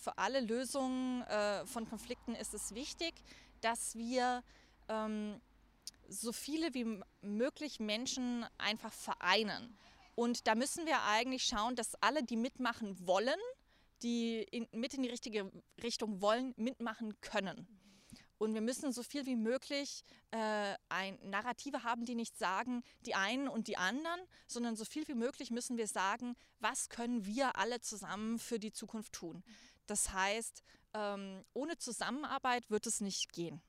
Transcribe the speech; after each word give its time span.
für 0.00 0.16
alle 0.16 0.40
Lösungen 0.40 1.22
äh, 1.22 1.66
von 1.66 1.88
Konflikten 1.88 2.34
ist 2.34 2.54
es 2.54 2.74
wichtig, 2.74 3.14
dass 3.60 3.94
wir 3.94 4.42
ähm, 4.88 5.40
so 6.08 6.32
viele 6.32 6.72
wie 6.74 7.00
möglich 7.20 7.80
Menschen 7.80 8.46
einfach 8.58 8.92
vereinen. 8.92 9.76
Und 10.14 10.46
da 10.46 10.54
müssen 10.54 10.86
wir 10.86 11.02
eigentlich 11.02 11.44
schauen, 11.44 11.76
dass 11.76 11.94
alle, 12.02 12.22
die 12.22 12.36
mitmachen 12.36 13.06
wollen, 13.06 13.38
die 14.02 14.42
in, 14.42 14.66
mit 14.72 14.94
in 14.94 15.02
die 15.02 15.10
richtige 15.10 15.52
Richtung 15.82 16.20
wollen, 16.20 16.54
mitmachen 16.56 17.20
können. 17.20 17.66
Und 18.40 18.54
wir 18.54 18.62
müssen 18.62 18.90
so 18.90 19.02
viel 19.02 19.26
wie 19.26 19.36
möglich 19.36 20.02
äh, 20.30 20.74
ein 20.88 21.18
Narrative 21.24 21.84
haben, 21.84 22.06
die 22.06 22.14
nicht 22.14 22.38
sagen, 22.38 22.82
die 23.04 23.14
einen 23.14 23.48
und 23.48 23.68
die 23.68 23.76
anderen, 23.76 24.18
sondern 24.46 24.76
so 24.76 24.86
viel 24.86 25.06
wie 25.08 25.14
möglich 25.14 25.50
müssen 25.50 25.76
wir 25.76 25.86
sagen, 25.86 26.34
was 26.58 26.88
können 26.88 27.26
wir 27.26 27.56
alle 27.58 27.82
zusammen 27.82 28.38
für 28.38 28.58
die 28.58 28.72
Zukunft 28.72 29.12
tun. 29.12 29.44
Das 29.90 30.12
heißt, 30.12 30.62
ähm, 30.94 31.44
ohne 31.52 31.76
Zusammenarbeit 31.76 32.70
wird 32.70 32.86
es 32.86 33.00
nicht 33.00 33.32
gehen. 33.32 33.60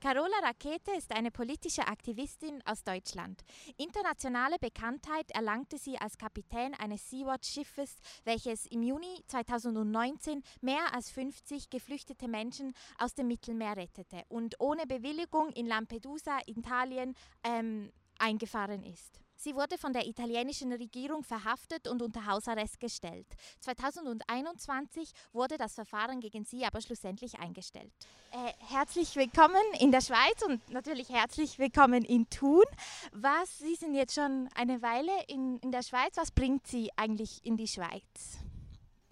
Carola 0.00 0.38
Rakete 0.42 0.92
ist 0.96 1.12
eine 1.12 1.30
politische 1.30 1.86
Aktivistin 1.86 2.62
aus 2.64 2.82
Deutschland. 2.82 3.42
Internationale 3.76 4.56
Bekanntheit 4.58 5.30
erlangte 5.32 5.76
sie 5.76 5.98
als 5.98 6.16
Kapitän 6.16 6.72
eines 6.74 7.10
Sea-Watch-Schiffes, 7.10 7.96
welches 8.24 8.64
im 8.64 8.82
Juni 8.82 9.22
2019 9.26 10.42
mehr 10.62 10.94
als 10.94 11.10
50 11.10 11.68
geflüchtete 11.68 12.26
Menschen 12.26 12.72
aus 12.98 13.14
dem 13.14 13.26
Mittelmeer 13.26 13.76
rettete 13.76 14.22
und 14.30 14.58
ohne 14.58 14.86
Bewilligung 14.86 15.50
in 15.50 15.66
Lampedusa, 15.66 16.38
Italien, 16.46 17.14
ähm, 17.44 17.92
eingefahren 18.18 18.84
ist. 18.84 19.20
Sie 19.38 19.54
wurde 19.54 19.76
von 19.76 19.92
der 19.92 20.06
italienischen 20.06 20.72
Regierung 20.72 21.22
verhaftet 21.22 21.88
und 21.88 22.00
unter 22.00 22.24
Hausarrest 22.24 22.80
gestellt. 22.80 23.26
2021 23.60 25.12
wurde 25.32 25.58
das 25.58 25.74
Verfahren 25.74 26.20
gegen 26.20 26.44
sie 26.44 26.64
aber 26.64 26.80
schlussendlich 26.80 27.38
eingestellt. 27.38 27.92
Äh, 28.32 28.52
herzlich 28.70 29.14
willkommen 29.14 29.62
in 29.78 29.92
der 29.92 30.00
Schweiz 30.00 30.42
und 30.42 30.66
natürlich 30.70 31.10
herzlich 31.10 31.58
willkommen 31.58 32.02
in 32.02 32.28
Thun. 32.30 32.64
Was, 33.12 33.58
Sie 33.58 33.74
sind 33.74 33.94
jetzt 33.94 34.14
schon 34.14 34.48
eine 34.54 34.80
Weile 34.80 35.12
in, 35.28 35.58
in 35.58 35.70
der 35.70 35.82
Schweiz. 35.82 36.16
Was 36.16 36.30
bringt 36.30 36.66
Sie 36.66 36.90
eigentlich 36.96 37.44
in 37.44 37.58
die 37.58 37.68
Schweiz? 37.68 38.38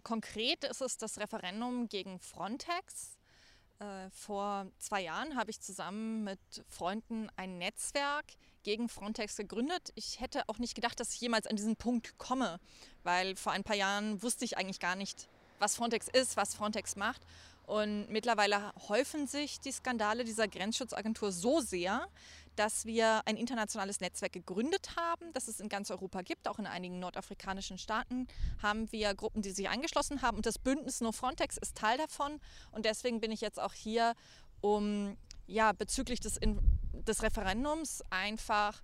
Konkret 0.02 0.64
ist 0.64 0.80
es 0.80 0.96
das 0.96 1.18
Referendum 1.18 1.88
gegen 1.88 2.18
Frontex. 2.18 3.18
Äh, 3.78 4.08
vor 4.10 4.66
zwei 4.78 5.02
Jahren 5.02 5.36
habe 5.36 5.50
ich 5.50 5.60
zusammen 5.60 6.24
mit 6.24 6.40
Freunden 6.68 7.28
ein 7.36 7.58
Netzwerk 7.58 8.24
gegen 8.64 8.88
Frontex 8.88 9.36
gegründet. 9.36 9.92
Ich 9.94 10.20
hätte 10.20 10.48
auch 10.48 10.58
nicht 10.58 10.74
gedacht, 10.74 10.98
dass 10.98 11.14
ich 11.14 11.20
jemals 11.20 11.46
an 11.46 11.56
diesen 11.56 11.76
Punkt 11.76 12.18
komme, 12.18 12.58
weil 13.04 13.36
vor 13.36 13.52
ein 13.52 13.62
paar 13.62 13.76
Jahren 13.76 14.22
wusste 14.22 14.44
ich 14.44 14.58
eigentlich 14.58 14.80
gar 14.80 14.96
nicht, 14.96 15.28
was 15.60 15.76
Frontex 15.76 16.08
ist, 16.08 16.36
was 16.36 16.54
Frontex 16.54 16.96
macht. 16.96 17.22
Und 17.66 18.10
mittlerweile 18.10 18.72
häufen 18.88 19.26
sich 19.26 19.58
die 19.60 19.72
Skandale 19.72 20.24
dieser 20.24 20.48
Grenzschutzagentur 20.48 21.32
so 21.32 21.60
sehr, 21.60 22.08
dass 22.56 22.84
wir 22.84 23.22
ein 23.26 23.36
internationales 23.36 24.00
Netzwerk 24.00 24.32
gegründet 24.32 24.96
haben, 24.96 25.32
das 25.32 25.48
es 25.48 25.60
in 25.60 25.68
ganz 25.68 25.90
Europa 25.90 26.20
gibt. 26.22 26.46
Auch 26.46 26.58
in 26.58 26.66
einigen 26.66 26.98
nordafrikanischen 26.98 27.78
Staaten 27.78 28.28
haben 28.62 28.90
wir 28.92 29.14
Gruppen, 29.14 29.42
die 29.42 29.50
sich 29.50 29.68
angeschlossen 29.68 30.22
haben. 30.22 30.36
Und 30.36 30.46
das 30.46 30.58
Bündnis 30.58 31.00
No 31.00 31.12
Frontex 31.12 31.56
ist 31.56 31.76
Teil 31.76 31.96
davon. 31.96 32.38
Und 32.70 32.84
deswegen 32.84 33.20
bin 33.20 33.32
ich 33.32 33.40
jetzt 33.40 33.58
auch 33.58 33.72
hier, 33.72 34.14
um 34.60 35.16
ja, 35.46 35.72
bezüglich 35.72 36.20
des, 36.20 36.38
des 37.04 37.22
Referendums 37.22 38.02
einfach 38.10 38.82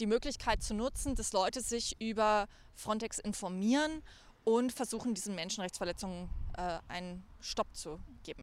die 0.00 0.06
Möglichkeit 0.06 0.62
zu 0.62 0.74
nutzen, 0.74 1.14
dass 1.14 1.32
Leute 1.32 1.60
sich 1.60 2.00
über 2.00 2.48
Frontex 2.74 3.18
informieren 3.18 4.02
und 4.44 4.72
versuchen, 4.72 5.14
diesen 5.14 5.34
Menschenrechtsverletzungen 5.34 6.28
äh, 6.56 6.78
einen 6.88 7.24
Stopp 7.40 7.74
zu 7.74 8.00
geben. 8.22 8.42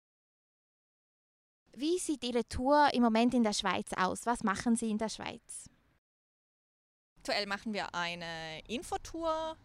Wie 1.76 2.00
sieht 2.00 2.24
Ihre 2.24 2.48
Tour 2.48 2.90
im 2.94 3.04
Moment 3.04 3.34
in 3.34 3.44
der 3.44 3.54
Schweiz 3.54 3.92
aus? 3.96 4.26
Was 4.26 4.44
machen 4.44 4.76
Sie 4.76 4.90
in 4.90 4.98
der 4.98 5.10
Schweiz? 5.10 5.70
Aktuell 7.20 7.46
machen 7.46 7.74
wir 7.74 7.94
eine 7.94 8.62
Infotour 8.68 9.56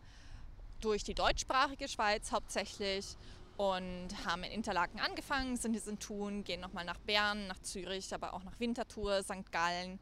durch 0.81 1.03
die 1.03 1.15
deutschsprachige 1.15 1.88
Schweiz 1.88 2.31
hauptsächlich 2.33 3.17
und 3.56 4.09
haben 4.26 4.42
in 4.42 4.53
Interlaken 4.53 5.00
angefangen, 5.00 5.56
sind 5.56 5.75
jetzt 5.75 5.88
in 5.88 5.98
Thun, 5.98 6.44
gehen 6.44 6.60
nochmal 6.60 6.84
nach 6.84 6.98
Bern, 6.98 7.47
nach 7.47 7.60
Zürich, 7.60 8.12
aber 8.12 8.34
auch 8.34 8.42
nach 8.42 8.59
Winterthur, 8.59 9.22
St. 9.22 9.50
Gallen 9.53 9.98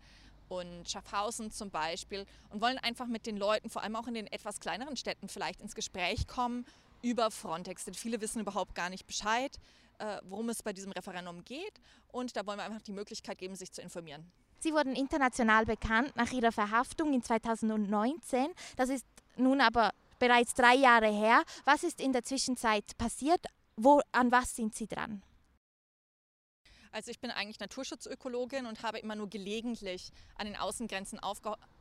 und 0.48 0.88
Schaffhausen 0.88 1.50
zum 1.50 1.70
Beispiel 1.70 2.26
und 2.50 2.60
wollen 2.60 2.78
einfach 2.78 3.06
mit 3.06 3.26
den 3.26 3.36
Leuten, 3.36 3.70
vor 3.70 3.82
allem 3.82 3.96
auch 3.96 4.06
in 4.06 4.14
den 4.14 4.26
etwas 4.26 4.60
kleineren 4.60 4.96
Städten, 4.96 5.28
vielleicht 5.28 5.60
ins 5.60 5.74
Gespräch 5.74 6.26
kommen 6.26 6.66
über 7.02 7.30
Frontex. 7.30 7.84
Denn 7.84 7.94
viele 7.94 8.20
wissen 8.20 8.40
überhaupt 8.40 8.74
gar 8.74 8.90
nicht 8.90 9.06
Bescheid, 9.06 9.58
äh, 9.98 10.18
worum 10.24 10.48
es 10.48 10.62
bei 10.62 10.72
diesem 10.72 10.92
Referendum 10.92 11.44
geht 11.44 11.80
und 12.10 12.36
da 12.36 12.46
wollen 12.46 12.58
wir 12.58 12.64
einfach 12.64 12.82
die 12.82 12.92
Möglichkeit 12.92 13.38
geben, 13.38 13.54
sich 13.54 13.72
zu 13.72 13.82
informieren. 13.82 14.30
Sie 14.58 14.72
wurden 14.72 14.94
international 14.94 15.66
bekannt 15.66 16.14
nach 16.14 16.30
Ihrer 16.30 16.52
Verhaftung 16.52 17.12
in 17.12 17.22
2019. 17.22 18.46
Das 18.76 18.90
ist 18.90 19.04
nun 19.36 19.60
aber 19.60 19.92
bereits 20.22 20.54
drei 20.54 20.76
Jahre 20.76 21.10
her. 21.10 21.42
Was 21.64 21.82
ist 21.82 22.00
in 22.00 22.12
der 22.12 22.22
Zwischenzeit 22.22 22.96
passiert? 22.96 23.44
Wo, 23.76 24.00
an 24.12 24.30
was 24.30 24.54
sind 24.54 24.72
Sie 24.72 24.86
dran? 24.86 25.20
Also 26.92 27.10
ich 27.10 27.18
bin 27.18 27.32
eigentlich 27.32 27.58
Naturschutzökologin 27.58 28.66
und 28.66 28.84
habe 28.84 29.00
immer 29.00 29.16
nur 29.16 29.28
gelegentlich 29.28 30.12
an 30.36 30.46
den 30.46 30.54
Außengrenzen 30.54 31.18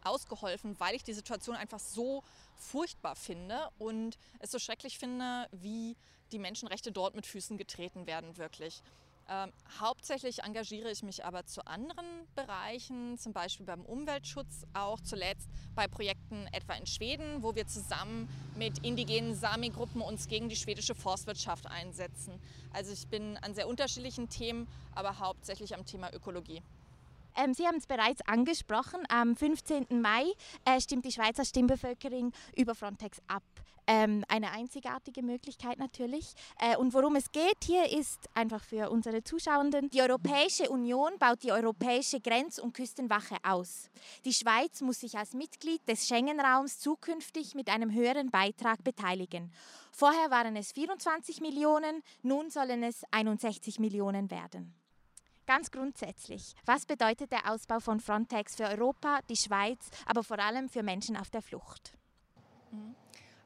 ausgeholfen, 0.03 0.79
weil 0.79 0.96
ich 0.96 1.03
die 1.03 1.13
Situation 1.13 1.56
einfach 1.56 1.79
so 1.79 2.24
furchtbar 2.57 3.16
finde 3.16 3.69
und 3.78 4.18
es 4.40 4.50
so 4.50 4.58
schrecklich 4.58 4.97
finde, 4.97 5.47
wie 5.52 5.96
die 6.31 6.40
Menschenrechte 6.40 6.91
dort 6.91 7.13
mit 7.13 7.28
Füßen 7.28 7.58
getreten 7.58 8.08
werden 8.08 8.38
wirklich. 8.38 8.81
Ähm, 9.29 9.51
hauptsächlich 9.79 10.43
engagiere 10.43 10.91
ich 10.91 11.03
mich 11.03 11.23
aber 11.23 11.45
zu 11.45 11.65
anderen 11.65 12.05
Bereichen, 12.35 13.17
zum 13.17 13.33
Beispiel 13.33 13.65
beim 13.65 13.81
Umweltschutz, 13.81 14.65
auch 14.73 14.99
zuletzt 14.99 15.49
bei 15.73 15.87
Projekten 15.87 16.47
etwa 16.51 16.73
in 16.73 16.85
Schweden, 16.85 17.41
wo 17.41 17.55
wir 17.55 17.65
zusammen 17.67 18.27
mit 18.57 18.79
indigenen 18.85 19.35
Sami-Gruppen 19.35 20.01
uns 20.01 20.27
gegen 20.27 20.49
die 20.49 20.55
schwedische 20.55 20.95
Forstwirtschaft 20.95 21.67
einsetzen. 21.67 22.41
Also 22.73 22.91
ich 22.91 23.07
bin 23.07 23.37
an 23.37 23.53
sehr 23.53 23.67
unterschiedlichen 23.67 24.27
Themen, 24.29 24.67
aber 24.95 25.19
hauptsächlich 25.19 25.75
am 25.75 25.85
Thema 25.85 26.13
Ökologie. 26.13 26.61
Ähm, 27.37 27.53
Sie 27.53 27.65
haben 27.65 27.77
es 27.77 27.87
bereits 27.87 28.21
angesprochen, 28.27 29.03
am 29.09 29.35
15. 29.35 30.01
Mai 30.01 30.25
äh, 30.65 30.81
stimmt 30.81 31.05
die 31.05 31.11
Schweizer 31.11 31.45
Stimmbevölkerung 31.45 32.33
über 32.55 32.75
Frontex 32.75 33.21
ab. 33.27 33.43
Ähm, 33.87 34.23
eine 34.27 34.51
einzigartige 34.51 35.23
Möglichkeit 35.23 35.79
natürlich. 35.79 36.33
Äh, 36.59 36.77
und 36.77 36.93
worum 36.93 37.15
es 37.15 37.31
geht 37.31 37.63
hier 37.63 37.91
ist 37.91 38.29
einfach 38.35 38.63
für 38.63 38.89
unsere 38.89 39.23
Zuschauenden, 39.23 39.89
die 39.89 40.01
Europäische 40.01 40.69
Union 40.69 41.17
baut 41.19 41.43
die 41.43 41.51
Europäische 41.51 42.19
Grenz- 42.19 42.59
und 42.59 42.73
Küstenwache 42.73 43.37
aus. 43.43 43.89
Die 44.23 44.33
Schweiz 44.33 44.81
muss 44.81 44.99
sich 44.99 45.17
als 45.17 45.33
Mitglied 45.33 45.87
des 45.87 46.07
Schengen-Raums 46.07 46.79
zukünftig 46.79 47.55
mit 47.55 47.69
einem 47.69 47.91
höheren 47.91 48.29
Beitrag 48.29 48.83
beteiligen. 48.83 49.51
Vorher 49.91 50.29
waren 50.29 50.55
es 50.55 50.71
24 50.71 51.41
Millionen, 51.41 52.03
nun 52.21 52.49
sollen 52.49 52.83
es 52.83 53.03
61 53.11 53.79
Millionen 53.79 54.29
werden. 54.31 54.73
Ganz 55.47 55.71
grundsätzlich, 55.71 56.53
was 56.65 56.85
bedeutet 56.85 57.31
der 57.31 57.51
Ausbau 57.51 57.79
von 57.79 57.99
Frontex 57.99 58.55
für 58.55 58.65
Europa, 58.65 59.19
die 59.27 59.35
Schweiz, 59.35 59.89
aber 60.05 60.23
vor 60.23 60.39
allem 60.39 60.69
für 60.69 60.83
Menschen 60.83 61.17
auf 61.17 61.29
der 61.29 61.41
Flucht? 61.41 61.93
Mhm. 62.71 62.95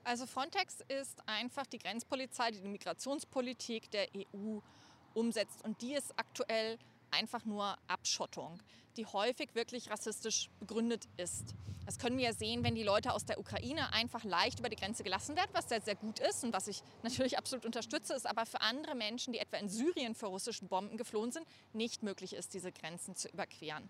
Also 0.06 0.28
Frontex 0.28 0.82
ist 0.88 1.18
einfach 1.28 1.66
die 1.66 1.80
Grenzpolizei, 1.80 2.52
die 2.52 2.62
die 2.62 2.68
Migrationspolitik 2.68 3.90
der 3.90 4.08
EU 4.16 4.60
umsetzt. 5.16 5.64
Und 5.64 5.82
die 5.82 5.96
ist 5.96 6.14
aktuell 6.16 6.78
einfach 7.10 7.44
nur 7.44 7.76
Abschottung, 7.88 8.60
die 8.98 9.08
häufig 9.08 9.56
wirklich 9.56 9.90
rassistisch 9.90 10.52
begründet 10.60 11.08
ist. 11.18 11.56
Das 11.88 11.98
können 11.98 12.18
wir 12.18 12.26
ja 12.26 12.34
sehen, 12.34 12.64
wenn 12.64 12.76
die 12.76 12.84
Leute 12.84 13.14
aus 13.14 13.26
der 13.26 13.40
Ukraine 13.40 13.94
einfach 13.94 14.24
leicht 14.24 14.60
über 14.60 14.70
die 14.70 14.76
Grenze 14.76 15.04
gelassen 15.04 15.36
werden, 15.36 15.50
was 15.54 15.70
sehr, 15.70 15.82
sehr 15.82 15.96
gut 15.96 16.20
ist 16.20 16.44
und 16.44 16.54
was 16.54 16.68
ich 16.68 16.84
natürlich 17.02 17.38
absolut 17.40 17.66
unterstütze, 17.66 18.14
ist 18.14 18.28
aber 18.28 18.46
für 18.46 18.62
andere 18.62 18.94
Menschen, 18.94 19.34
die 19.34 19.40
etwa 19.40 19.58
in 19.58 19.70
Syrien 19.70 20.14
vor 20.14 20.30
russischen 20.30 20.68
Bomben 20.68 20.98
geflohen 20.98 21.32
sind, 21.32 21.48
nicht 21.74 22.04
möglich 22.04 22.34
ist, 22.34 22.54
diese 22.54 22.72
Grenzen 22.72 23.16
zu 23.16 23.28
überqueren. 23.30 23.90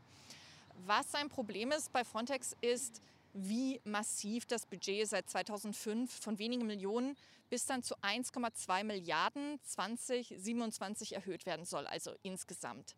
Was 0.85 1.13
ein 1.13 1.27
Problem 1.27 1.71
ist 1.71 1.91
bei 1.91 2.05
Frontex 2.05 2.55
ist, 2.61 3.01
wie 3.35 3.81
massiv 3.83 4.45
das 4.45 4.65
Budget 4.65 5.07
seit 5.07 5.29
2005 5.29 6.21
von 6.21 6.39
wenigen 6.39 6.65
Millionen 6.65 7.17
bis 7.49 7.65
dann 7.65 7.83
zu 7.83 7.95
1,2 7.97 8.83
Milliarden 8.83 9.59
2027 9.63 11.13
erhöht 11.13 11.45
werden 11.45 11.65
soll, 11.65 11.85
also 11.85 12.11
insgesamt. 12.23 12.95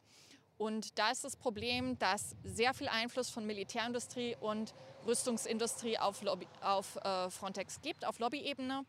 Und 0.57 0.97
da 0.97 1.11
ist 1.11 1.23
das 1.23 1.35
Problem, 1.35 1.99
dass 1.99 2.35
sehr 2.43 2.73
viel 2.73 2.87
Einfluss 2.87 3.29
von 3.29 3.45
Militärindustrie 3.45 4.35
und 4.39 4.73
Rüstungsindustrie 5.05 5.99
auf, 5.99 6.21
Lobby, 6.21 6.47
auf 6.61 6.95
äh, 6.97 7.29
Frontex 7.29 7.81
gibt, 7.81 8.05
auf 8.05 8.19
Lobbyebene. 8.19 8.85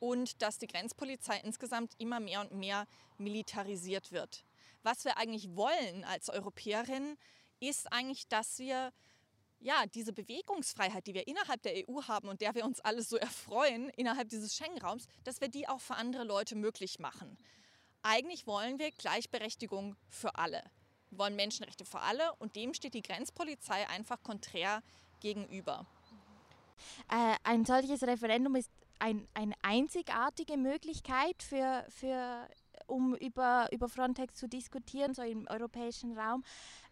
Und 0.00 0.42
dass 0.42 0.58
die 0.58 0.66
Grenzpolizei 0.66 1.40
insgesamt 1.44 1.94
immer 1.98 2.18
mehr 2.18 2.40
und 2.40 2.52
mehr 2.52 2.86
militarisiert 3.18 4.10
wird. 4.10 4.44
Was 4.82 5.04
wir 5.04 5.18
eigentlich 5.18 5.54
wollen 5.54 6.04
als 6.04 6.28
Europäerinnen, 6.28 7.16
ist 7.60 7.92
eigentlich, 7.92 8.26
dass 8.28 8.58
wir 8.58 8.92
ja, 9.60 9.86
diese 9.86 10.12
Bewegungsfreiheit, 10.12 11.06
die 11.06 11.14
wir 11.14 11.26
innerhalb 11.26 11.62
der 11.62 11.88
EU 11.88 12.02
haben 12.02 12.28
und 12.28 12.40
der 12.40 12.54
wir 12.54 12.64
uns 12.64 12.80
alle 12.80 13.02
so 13.02 13.16
erfreuen, 13.16 13.88
innerhalb 13.90 14.28
dieses 14.28 14.54
Schengen-Raums, 14.54 15.06
dass 15.24 15.40
wir 15.40 15.48
die 15.48 15.68
auch 15.68 15.80
für 15.80 15.96
andere 15.96 16.24
Leute 16.24 16.54
möglich 16.54 16.98
machen. 16.98 17.36
Eigentlich 18.02 18.46
wollen 18.46 18.78
wir 18.78 18.90
Gleichberechtigung 18.92 19.96
für 20.08 20.36
alle. 20.36 20.62
Wir 21.10 21.18
wollen 21.18 21.36
Menschenrechte 21.36 21.84
für 21.84 22.00
alle 22.00 22.32
und 22.38 22.54
dem 22.54 22.74
steht 22.74 22.94
die 22.94 23.02
Grenzpolizei 23.02 23.88
einfach 23.88 24.22
konträr 24.22 24.82
gegenüber. 25.20 25.86
Äh, 27.10 27.34
ein 27.42 27.64
solches 27.64 28.02
Referendum 28.02 28.54
ist 28.54 28.70
ein, 29.00 29.26
eine 29.34 29.54
einzigartige 29.62 30.56
Möglichkeit 30.56 31.42
für, 31.42 31.84
für 31.88 32.48
um 32.86 33.14
über, 33.16 33.68
über 33.72 33.88
Frontex 33.88 34.34
zu 34.34 34.48
diskutieren, 34.48 35.14
so 35.14 35.22
im 35.22 35.46
europäischen 35.48 36.16
Raum. 36.16 36.44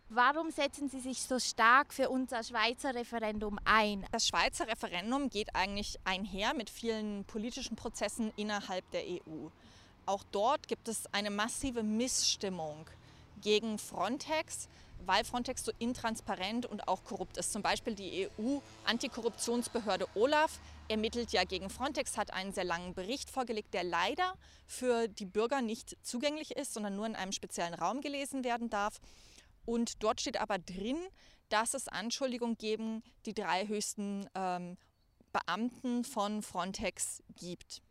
Warum 0.08 0.52
setzen 0.52 0.88
Sie 0.88 1.00
sich 1.00 1.20
so 1.22 1.40
stark 1.40 1.92
für 1.92 2.08
unser 2.10 2.44
Schweizer 2.44 2.94
Referendum 2.94 3.58
ein? 3.64 4.06
Das 4.12 4.28
Schweizer 4.28 4.68
Referendum 4.68 5.28
geht 5.30 5.56
eigentlich 5.56 5.98
einher 6.04 6.54
mit 6.54 6.70
vielen 6.70 7.24
politischen 7.24 7.74
Prozessen 7.74 8.32
innerhalb 8.36 8.88
der 8.92 9.02
EU. 9.02 9.48
Auch 10.06 10.22
dort 10.30 10.68
gibt 10.68 10.86
es 10.86 11.12
eine 11.12 11.30
massive 11.30 11.82
Missstimmung 11.82 12.86
gegen 13.42 13.78
Frontex, 13.78 14.68
weil 15.04 15.24
Frontex 15.24 15.64
so 15.64 15.72
intransparent 15.80 16.66
und 16.66 16.86
auch 16.86 17.02
korrupt 17.02 17.36
ist. 17.36 17.52
Zum 17.52 17.62
Beispiel 17.62 17.96
die 17.96 18.28
EU-Antikorruptionsbehörde 18.38 20.06
OLAF 20.14 20.60
ermittelt 20.86 21.32
ja 21.32 21.42
gegen 21.42 21.68
Frontex, 21.68 22.16
hat 22.16 22.32
einen 22.32 22.52
sehr 22.52 22.64
langen 22.64 22.94
Bericht 22.94 23.28
vorgelegt, 23.28 23.74
der 23.74 23.82
leider 23.82 24.34
für 24.68 25.08
die 25.08 25.26
Bürger 25.26 25.62
nicht 25.62 25.96
zugänglich 26.02 26.56
ist, 26.56 26.74
sondern 26.74 26.94
nur 26.94 27.06
in 27.06 27.16
einem 27.16 27.32
speziellen 27.32 27.74
Raum 27.74 28.02
gelesen 28.02 28.44
werden 28.44 28.70
darf. 28.70 29.00
Und 29.66 30.02
dort 30.02 30.20
steht 30.20 30.40
aber 30.40 30.58
drin, 30.58 30.96
dass 31.48 31.74
es 31.74 31.88
Anschuldigungen 31.88 32.56
geben, 32.56 33.02
die 33.26 33.34
drei 33.34 33.66
höchsten 33.66 34.28
ähm, 34.34 34.76
Beamten 35.32 36.04
von 36.04 36.42
Frontex 36.42 37.22
gibt. 37.36 37.82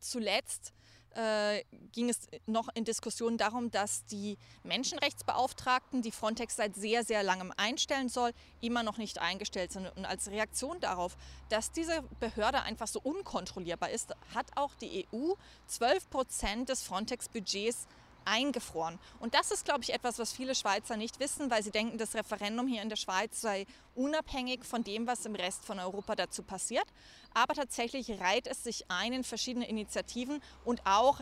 Zuletzt 0.00 0.72
äh, 1.14 1.64
ging 1.92 2.08
es 2.08 2.28
noch 2.46 2.68
in 2.74 2.84
Diskussionen 2.84 3.36
darum, 3.38 3.70
dass 3.70 4.04
die 4.06 4.36
Menschenrechtsbeauftragten, 4.62 6.02
die 6.02 6.12
Frontex 6.12 6.56
seit 6.56 6.76
sehr, 6.76 7.04
sehr 7.04 7.22
langem 7.22 7.52
einstellen 7.56 8.08
soll, 8.08 8.32
immer 8.60 8.82
noch 8.82 8.98
nicht 8.98 9.18
eingestellt 9.18 9.72
sind. 9.72 9.88
Und 9.96 10.04
als 10.04 10.28
Reaktion 10.28 10.80
darauf, 10.80 11.16
dass 11.48 11.72
diese 11.72 12.02
Behörde 12.20 12.62
einfach 12.62 12.86
so 12.86 13.00
unkontrollierbar 13.00 13.90
ist, 13.90 14.14
hat 14.34 14.46
auch 14.56 14.74
die 14.76 15.06
EU 15.12 15.34
12 15.66 16.10
Prozent 16.10 16.68
des 16.68 16.82
Frontex-Budgets 16.82 17.86
eingefroren. 18.24 18.98
Und 19.18 19.34
das 19.34 19.50
ist, 19.50 19.64
glaube 19.64 19.82
ich, 19.82 19.92
etwas, 19.92 20.18
was 20.18 20.32
viele 20.32 20.54
Schweizer 20.54 20.96
nicht 20.96 21.20
wissen, 21.20 21.50
weil 21.50 21.62
sie 21.62 21.70
denken, 21.70 21.98
das 21.98 22.14
Referendum 22.14 22.66
hier 22.66 22.82
in 22.82 22.88
der 22.88 22.96
Schweiz 22.96 23.40
sei 23.40 23.66
unabhängig 23.94 24.64
von 24.64 24.84
dem, 24.84 25.06
was 25.06 25.26
im 25.26 25.34
Rest 25.34 25.64
von 25.64 25.78
Europa 25.78 26.14
dazu 26.14 26.42
passiert. 26.42 26.86
Aber 27.34 27.54
tatsächlich 27.54 28.20
reiht 28.20 28.46
es 28.46 28.64
sich 28.64 28.90
ein 28.90 29.12
in 29.12 29.24
verschiedene 29.24 29.68
Initiativen 29.68 30.42
und 30.64 30.80
auch 30.84 31.20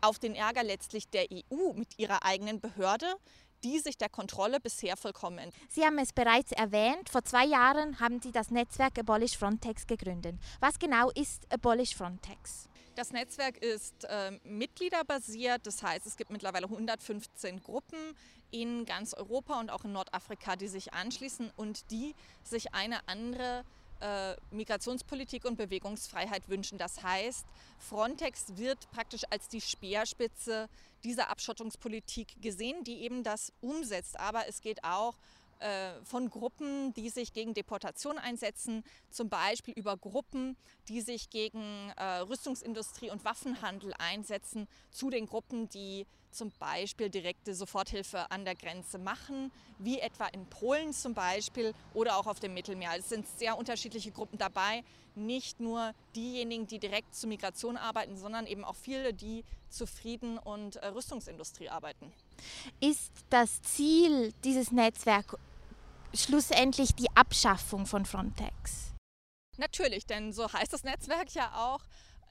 auf 0.00 0.18
den 0.18 0.34
Ärger 0.34 0.62
letztlich 0.62 1.08
der 1.08 1.26
EU 1.30 1.72
mit 1.74 1.98
ihrer 1.98 2.24
eigenen 2.24 2.60
Behörde, 2.60 3.14
die 3.62 3.78
sich 3.78 3.98
der 3.98 4.08
Kontrolle 4.08 4.60
bisher 4.60 4.96
vollkommen. 4.96 5.50
Sie 5.68 5.84
haben 5.84 5.98
es 5.98 6.12
bereits 6.12 6.52
erwähnt, 6.52 7.10
vor 7.10 7.24
zwei 7.24 7.44
Jahren 7.44 8.00
haben 8.00 8.20
Sie 8.22 8.32
das 8.32 8.50
Netzwerk 8.50 8.98
Abolish 8.98 9.36
Frontex 9.36 9.86
gegründet. 9.86 10.36
Was 10.60 10.78
genau 10.78 11.10
ist 11.10 11.50
Abolish 11.52 11.94
Frontex? 11.94 12.69
Das 12.96 13.12
Netzwerk 13.12 13.58
ist 13.58 14.04
äh, 14.04 14.32
mitgliederbasiert, 14.44 15.66
das 15.66 15.82
heißt, 15.82 16.06
es 16.06 16.16
gibt 16.16 16.30
mittlerweile 16.30 16.66
115 16.66 17.62
Gruppen 17.62 18.16
in 18.50 18.84
ganz 18.84 19.14
Europa 19.14 19.60
und 19.60 19.70
auch 19.70 19.84
in 19.84 19.92
Nordafrika, 19.92 20.56
die 20.56 20.68
sich 20.68 20.92
anschließen 20.92 21.52
und 21.56 21.90
die 21.90 22.14
sich 22.42 22.74
eine 22.74 23.06
andere 23.08 23.64
äh, 24.00 24.34
Migrationspolitik 24.50 25.44
und 25.44 25.56
Bewegungsfreiheit 25.56 26.48
wünschen. 26.48 26.78
Das 26.78 27.02
heißt, 27.02 27.44
Frontex 27.78 28.56
wird 28.56 28.90
praktisch 28.90 29.22
als 29.30 29.48
die 29.48 29.60
Speerspitze 29.60 30.68
dieser 31.04 31.30
Abschottungspolitik 31.30 32.40
gesehen, 32.42 32.82
die 32.84 33.02
eben 33.02 33.22
das 33.22 33.52
umsetzt. 33.60 34.18
Aber 34.18 34.48
es 34.48 34.62
geht 34.62 34.82
auch 34.84 35.14
äh, 35.14 35.39
von 36.04 36.30
Gruppen, 36.30 36.94
die 36.94 37.10
sich 37.10 37.32
gegen 37.32 37.54
Deportation 37.54 38.18
einsetzen, 38.18 38.84
zum 39.10 39.28
Beispiel 39.28 39.74
über 39.74 39.96
Gruppen, 39.96 40.56
die 40.88 41.00
sich 41.00 41.30
gegen 41.30 41.92
äh, 41.96 42.18
Rüstungsindustrie 42.20 43.10
und 43.10 43.24
Waffenhandel 43.24 43.92
einsetzen, 43.98 44.68
zu 44.90 45.10
den 45.10 45.26
Gruppen, 45.26 45.68
die 45.68 46.06
zum 46.30 46.52
Beispiel 46.58 47.10
direkte 47.10 47.54
Soforthilfe 47.54 48.30
an 48.30 48.44
der 48.44 48.54
Grenze 48.54 48.98
machen, 48.98 49.50
wie 49.78 49.98
etwa 49.98 50.26
in 50.26 50.46
Polen 50.46 50.92
zum 50.92 51.14
Beispiel 51.14 51.74
oder 51.94 52.16
auch 52.16 52.26
auf 52.26 52.40
dem 52.40 52.54
Mittelmeer. 52.54 52.92
Es 52.96 53.08
sind 53.08 53.26
sehr 53.38 53.58
unterschiedliche 53.58 54.12
Gruppen 54.12 54.38
dabei, 54.38 54.84
nicht 55.14 55.60
nur 55.60 55.92
diejenigen, 56.14 56.66
die 56.66 56.78
direkt 56.78 57.14
zur 57.14 57.28
Migration 57.28 57.76
arbeiten, 57.76 58.16
sondern 58.16 58.46
eben 58.46 58.64
auch 58.64 58.76
viele, 58.76 59.12
die 59.12 59.44
zu 59.68 59.86
Frieden 59.86 60.38
und 60.38 60.76
äh, 60.76 60.86
Rüstungsindustrie 60.88 61.68
arbeiten. 61.68 62.12
Ist 62.80 63.12
das 63.28 63.60
Ziel 63.62 64.32
dieses 64.44 64.70
Netzwerks 64.72 65.36
schlussendlich 66.14 66.94
die 66.94 67.08
Abschaffung 67.14 67.86
von 67.86 68.04
Frontex. 68.04 68.94
Natürlich, 69.56 70.06
denn 70.06 70.32
so 70.32 70.52
heißt 70.52 70.72
das 70.72 70.84
Netzwerk 70.84 71.34
ja 71.34 71.52
auch. 71.54 71.80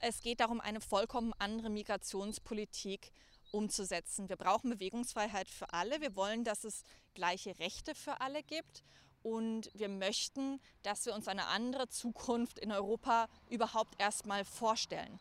Es 0.00 0.20
geht 0.20 0.40
darum, 0.40 0.60
eine 0.60 0.80
vollkommen 0.80 1.32
andere 1.38 1.70
Migrationspolitik 1.70 3.12
umzusetzen. 3.52 4.28
Wir 4.28 4.36
brauchen 4.36 4.70
Bewegungsfreiheit 4.70 5.48
für 5.48 5.72
alle. 5.72 6.00
Wir 6.00 6.16
wollen, 6.16 6.44
dass 6.44 6.64
es 6.64 6.82
gleiche 7.14 7.58
Rechte 7.58 7.94
für 7.94 8.20
alle 8.20 8.42
gibt. 8.42 8.82
Und 9.22 9.70
wir 9.74 9.88
möchten, 9.88 10.60
dass 10.82 11.04
wir 11.04 11.14
uns 11.14 11.28
eine 11.28 11.46
andere 11.48 11.88
Zukunft 11.88 12.58
in 12.58 12.72
Europa 12.72 13.28
überhaupt 13.50 14.00
erstmal 14.00 14.44
vorstellen. 14.44 15.20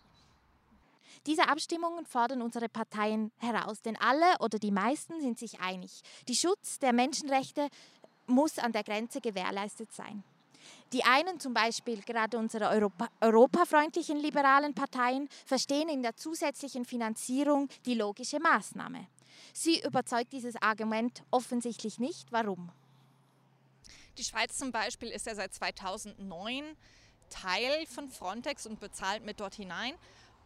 Diese 1.26 1.48
Abstimmungen 1.48 2.06
fordern 2.06 2.42
unsere 2.42 2.70
Parteien 2.70 3.32
heraus, 3.38 3.82
denn 3.82 3.98
alle 3.98 4.38
oder 4.40 4.58
die 4.58 4.72
meisten 4.72 5.20
sind 5.20 5.38
sich 5.38 5.60
einig. 5.60 6.02
Die 6.28 6.36
Schutz 6.36 6.80
der 6.80 6.94
Menschenrechte 6.94 7.68
muss 8.30 8.60
an 8.60 8.72
der 8.72 8.84
Grenze 8.84 9.22
gewährleistet 9.22 9.92
sein. 9.92 10.24
Die 10.94 11.04
einen, 11.04 11.40
zum 11.40 11.54
Beispiel 11.54 12.02
gerade 12.02 12.38
unsere 12.38 12.70
Europa, 12.70 13.10
europafreundlichen 13.22 14.18
liberalen 14.18 14.74
Parteien, 14.74 15.30
verstehen 15.46 15.90
in 15.90 16.02
der 16.02 16.16
zusätzlichen 16.16 16.86
Finanzierung 16.86 17.70
die 17.86 17.94
logische 17.94 18.40
Maßnahme. 18.40 19.08
Sie 19.54 19.82
überzeugt 19.82 20.34
dieses 20.34 20.56
Argument 20.62 21.24
offensichtlich 21.32 22.00
nicht. 22.00 22.32
Warum? 22.32 22.72
Die 24.18 24.24
Schweiz 24.24 24.58
zum 24.58 24.72
Beispiel 24.72 25.10
ist 25.10 25.28
ja 25.28 25.36
seit 25.36 25.54
2009 25.54 26.76
Teil 27.30 27.86
von 27.86 28.10
Frontex 28.10 28.66
und 28.66 28.80
bezahlt 28.80 29.24
mit 29.24 29.40
dort 29.40 29.56
hinein. 29.56 29.94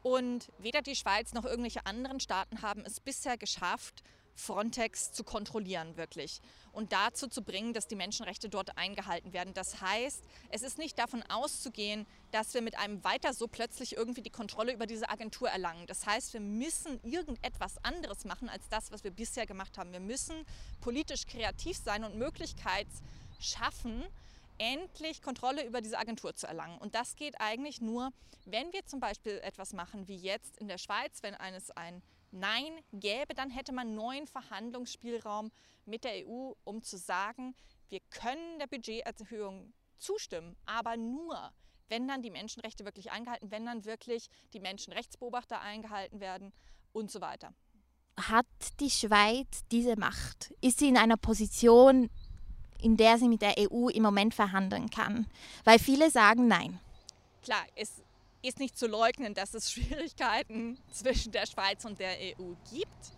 Und 0.03 0.51
weder 0.57 0.81
die 0.81 0.95
Schweiz 0.95 1.33
noch 1.33 1.45
irgendwelche 1.45 1.85
anderen 1.85 2.19
Staaten 2.19 2.61
haben 2.61 2.83
es 2.85 2.99
bisher 2.99 3.37
geschafft, 3.37 4.03
Frontex 4.35 5.11
zu 5.11 5.23
kontrollieren 5.23 5.95
wirklich 5.97 6.41
und 6.71 6.91
dazu 6.91 7.27
zu 7.27 7.43
bringen, 7.43 7.73
dass 7.73 7.87
die 7.87 7.95
Menschenrechte 7.95 8.49
dort 8.49 8.77
eingehalten 8.77 9.31
werden. 9.31 9.53
Das 9.53 9.81
heißt, 9.81 10.23
es 10.49 10.63
ist 10.63 10.77
nicht 10.77 10.97
davon 10.97 11.23
auszugehen, 11.23 12.05
dass 12.31 12.53
wir 12.53 12.61
mit 12.61 12.77
einem 12.77 13.03
weiter 13.03 13.33
so 13.33 13.47
plötzlich 13.47 13.95
irgendwie 13.95 14.21
die 14.21 14.31
Kontrolle 14.31 14.73
über 14.73 14.87
diese 14.87 15.09
Agentur 15.09 15.49
erlangen. 15.49 15.85
Das 15.87 16.05
heißt, 16.05 16.33
wir 16.33 16.41
müssen 16.41 16.99
irgendetwas 17.03 17.83
anderes 17.83 18.25
machen 18.25 18.49
als 18.49 18.67
das, 18.69 18.91
was 18.91 19.03
wir 19.03 19.11
bisher 19.11 19.45
gemacht 19.45 19.77
haben. 19.77 19.91
Wir 19.91 19.99
müssen 19.99 20.45
politisch 20.81 21.27
kreativ 21.27 21.77
sein 21.77 22.03
und 22.03 22.15
Möglichkeiten 22.17 22.89
schaffen, 23.39 24.03
endlich 24.57 25.21
Kontrolle 25.21 25.65
über 25.65 25.81
diese 25.81 25.97
Agentur 25.97 26.35
zu 26.35 26.47
erlangen. 26.47 26.77
Und 26.79 26.95
das 26.95 27.15
geht 27.15 27.39
eigentlich 27.39 27.81
nur, 27.81 28.11
wenn 28.45 28.71
wir 28.73 28.85
zum 28.85 28.99
Beispiel 28.99 29.39
etwas 29.43 29.73
machen 29.73 30.07
wie 30.07 30.15
jetzt 30.15 30.57
in 30.57 30.67
der 30.67 30.77
Schweiz, 30.77 31.23
wenn 31.23 31.35
eines 31.35 31.71
ein 31.71 32.01
Nein 32.33 32.79
gäbe, 32.91 33.35
dann 33.35 33.51
hätte 33.51 33.73
man 33.73 33.93
neuen 33.93 34.25
Verhandlungsspielraum 34.25 35.51
mit 35.85 36.03
der 36.03 36.27
EU, 36.27 36.53
um 36.63 36.81
zu 36.81 36.97
sagen, 36.97 37.53
wir 37.89 37.99
können 38.09 38.57
der 38.57 38.65
Budgeterhöhung 38.65 39.71
zustimmen, 39.99 40.55
aber 40.65 40.97
nur, 40.97 41.51
wenn 41.89 42.07
dann 42.07 42.23
die 42.23 42.31
Menschenrechte 42.31 42.85
wirklich 42.85 43.11
eingehalten, 43.11 43.51
wenn 43.51 43.67
dann 43.67 43.85
wirklich 43.85 44.29
die 44.53 44.59
Menschenrechtsbeobachter 44.59 45.61
eingehalten 45.61 46.19
werden 46.19 46.51
und 46.91 47.11
so 47.11 47.21
weiter. 47.21 47.53
Hat 48.19 48.47
die 48.79 48.89
Schweiz 48.89 49.63
diese 49.71 49.95
Macht? 49.95 50.55
Ist 50.59 50.79
sie 50.79 50.89
in 50.89 50.97
einer 50.97 51.17
Position, 51.17 52.09
in 52.81 52.97
der 52.97 53.19
sie 53.19 53.27
mit 53.27 53.43
der 53.43 53.55
EU 53.59 53.89
im 53.89 54.01
Moment 54.01 54.33
verhandeln 54.33 54.89
kann? 54.89 55.27
Weil 55.65 55.77
viele 55.77 56.09
sagen 56.09 56.47
nein. 56.47 56.79
Klar, 57.43 57.63
es 57.75 58.01
ist 58.43 58.59
nicht 58.59 58.77
zu 58.77 58.87
leugnen, 58.87 59.33
dass 59.33 59.53
es 59.53 59.71
Schwierigkeiten 59.73 60.77
zwischen 60.91 61.31
der 61.31 61.47
Schweiz 61.47 61.83
und 61.85 61.99
der 61.99 62.15
EU 62.19 62.53
gibt. 62.71 63.13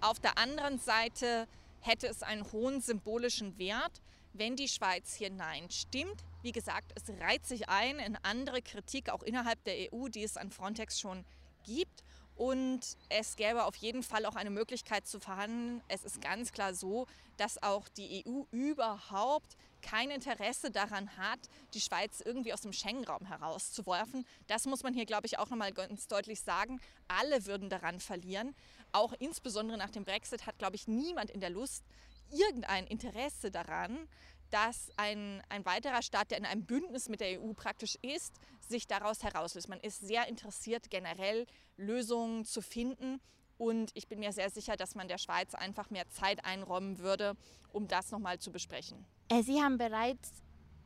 Auf 0.00 0.20
der 0.20 0.38
anderen 0.38 0.78
Seite 0.78 1.48
hätte 1.80 2.06
es 2.06 2.22
einen 2.22 2.50
hohen 2.52 2.80
symbolischen 2.80 3.58
Wert, 3.58 4.00
wenn 4.32 4.54
die 4.54 4.68
Schweiz 4.68 5.14
hier 5.14 5.30
Nein 5.30 5.70
stimmt. 5.70 6.22
Wie 6.42 6.52
gesagt, 6.52 6.92
es 6.94 7.08
reiht 7.20 7.46
sich 7.46 7.68
ein 7.68 7.98
in 7.98 8.16
andere 8.22 8.62
Kritik 8.62 9.10
auch 9.10 9.22
innerhalb 9.22 9.62
der 9.64 9.92
EU, 9.92 10.08
die 10.08 10.22
es 10.22 10.36
an 10.36 10.50
Frontex 10.50 11.00
schon 11.00 11.24
gibt. 11.64 11.97
Und 12.38 12.96
es 13.08 13.34
gäbe 13.34 13.64
auf 13.64 13.74
jeden 13.74 14.04
Fall 14.04 14.24
auch 14.24 14.36
eine 14.36 14.50
Möglichkeit 14.50 15.08
zu 15.08 15.18
verhandeln. 15.18 15.82
Es 15.88 16.04
ist 16.04 16.20
ganz 16.20 16.52
klar 16.52 16.72
so, 16.72 17.08
dass 17.36 17.60
auch 17.60 17.88
die 17.88 18.24
EU 18.24 18.44
überhaupt 18.52 19.56
kein 19.82 20.10
Interesse 20.10 20.70
daran 20.70 21.16
hat, 21.16 21.40
die 21.74 21.80
Schweiz 21.80 22.20
irgendwie 22.24 22.52
aus 22.52 22.60
dem 22.60 22.72
Schengen-Raum 22.72 23.26
herauszuwerfen. 23.26 24.24
Das 24.46 24.66
muss 24.66 24.84
man 24.84 24.94
hier, 24.94 25.04
glaube 25.04 25.26
ich, 25.26 25.40
auch 25.40 25.50
nochmal 25.50 25.72
ganz 25.72 26.06
deutlich 26.06 26.40
sagen. 26.40 26.80
Alle 27.08 27.44
würden 27.46 27.70
daran 27.70 27.98
verlieren. 27.98 28.54
Auch 28.92 29.14
insbesondere 29.18 29.76
nach 29.76 29.90
dem 29.90 30.04
Brexit 30.04 30.46
hat, 30.46 30.58
glaube 30.58 30.76
ich, 30.76 30.86
niemand 30.86 31.30
in 31.30 31.40
der 31.40 31.50
Lust, 31.50 31.82
irgendein 32.30 32.86
Interesse 32.86 33.50
daran, 33.50 34.08
dass 34.50 34.90
ein, 34.96 35.42
ein 35.48 35.64
weiterer 35.64 36.02
Staat, 36.02 36.30
der 36.30 36.38
in 36.38 36.46
einem 36.46 36.64
Bündnis 36.64 37.08
mit 37.08 37.20
der 37.20 37.40
EU 37.40 37.52
praktisch 37.52 37.96
ist, 38.02 38.34
sich 38.60 38.86
daraus 38.86 39.22
herauslöst. 39.22 39.68
Man 39.68 39.80
ist 39.80 40.00
sehr 40.00 40.28
interessiert, 40.28 40.90
generell 40.90 41.46
Lösungen 41.76 42.44
zu 42.44 42.60
finden. 42.60 43.20
Und 43.56 43.90
ich 43.94 44.06
bin 44.06 44.20
mir 44.20 44.32
sehr 44.32 44.50
sicher, 44.50 44.76
dass 44.76 44.94
man 44.94 45.08
der 45.08 45.18
Schweiz 45.18 45.54
einfach 45.54 45.90
mehr 45.90 46.08
Zeit 46.10 46.44
einräumen 46.44 46.98
würde, 46.98 47.34
um 47.72 47.88
das 47.88 48.10
nochmal 48.10 48.38
zu 48.38 48.52
besprechen. 48.52 49.04
Äh, 49.28 49.42
Sie 49.42 49.60
haben 49.60 49.78
bereits 49.78 50.30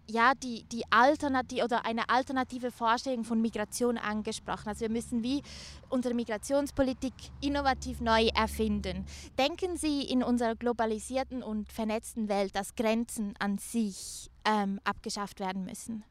ja, 0.08 0.34
die, 0.34 0.64
die 0.64 0.82
Alternative 0.90 1.64
oder 1.64 1.84
eine 1.86 2.08
alternative 2.08 2.70
Vorstellung 2.70 3.24
von 3.24 3.40
Migration 3.40 3.98
angesprochen. 3.98 4.68
Also 4.68 4.82
wir 4.82 4.90
müssen 4.90 5.22
wie 5.22 5.42
unsere 5.88 6.14
Migrationspolitik 6.14 7.14
innovativ 7.40 8.00
neu 8.00 8.28
erfinden. 8.34 9.06
Denken 9.38 9.76
Sie 9.76 10.02
in 10.02 10.22
unserer 10.22 10.54
globalisierten 10.54 11.42
und 11.42 11.72
vernetzten 11.72 12.28
Welt, 12.28 12.54
dass 12.56 12.74
Grenzen 12.74 13.34
an 13.38 13.58
sich 13.58 14.30
ähm, 14.44 14.80
abgeschafft 14.84 15.40
werden 15.40 15.64
müssen? 15.64 16.04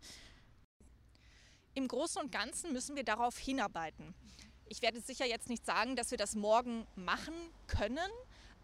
Im 1.74 1.88
Großen 1.88 2.22
und 2.22 2.32
Ganzen 2.32 2.74
müssen 2.74 2.96
wir 2.96 3.04
darauf 3.04 3.38
hinarbeiten. 3.38 4.14
Ich 4.68 4.82
werde 4.82 5.02
sicher 5.02 5.26
jetzt 5.26 5.50
nicht 5.50 5.66
sagen, 5.66 5.96
dass 5.96 6.12
wir 6.12 6.18
das 6.18 6.36
morgen 6.36 6.86
machen 6.96 7.34
können, 7.68 7.98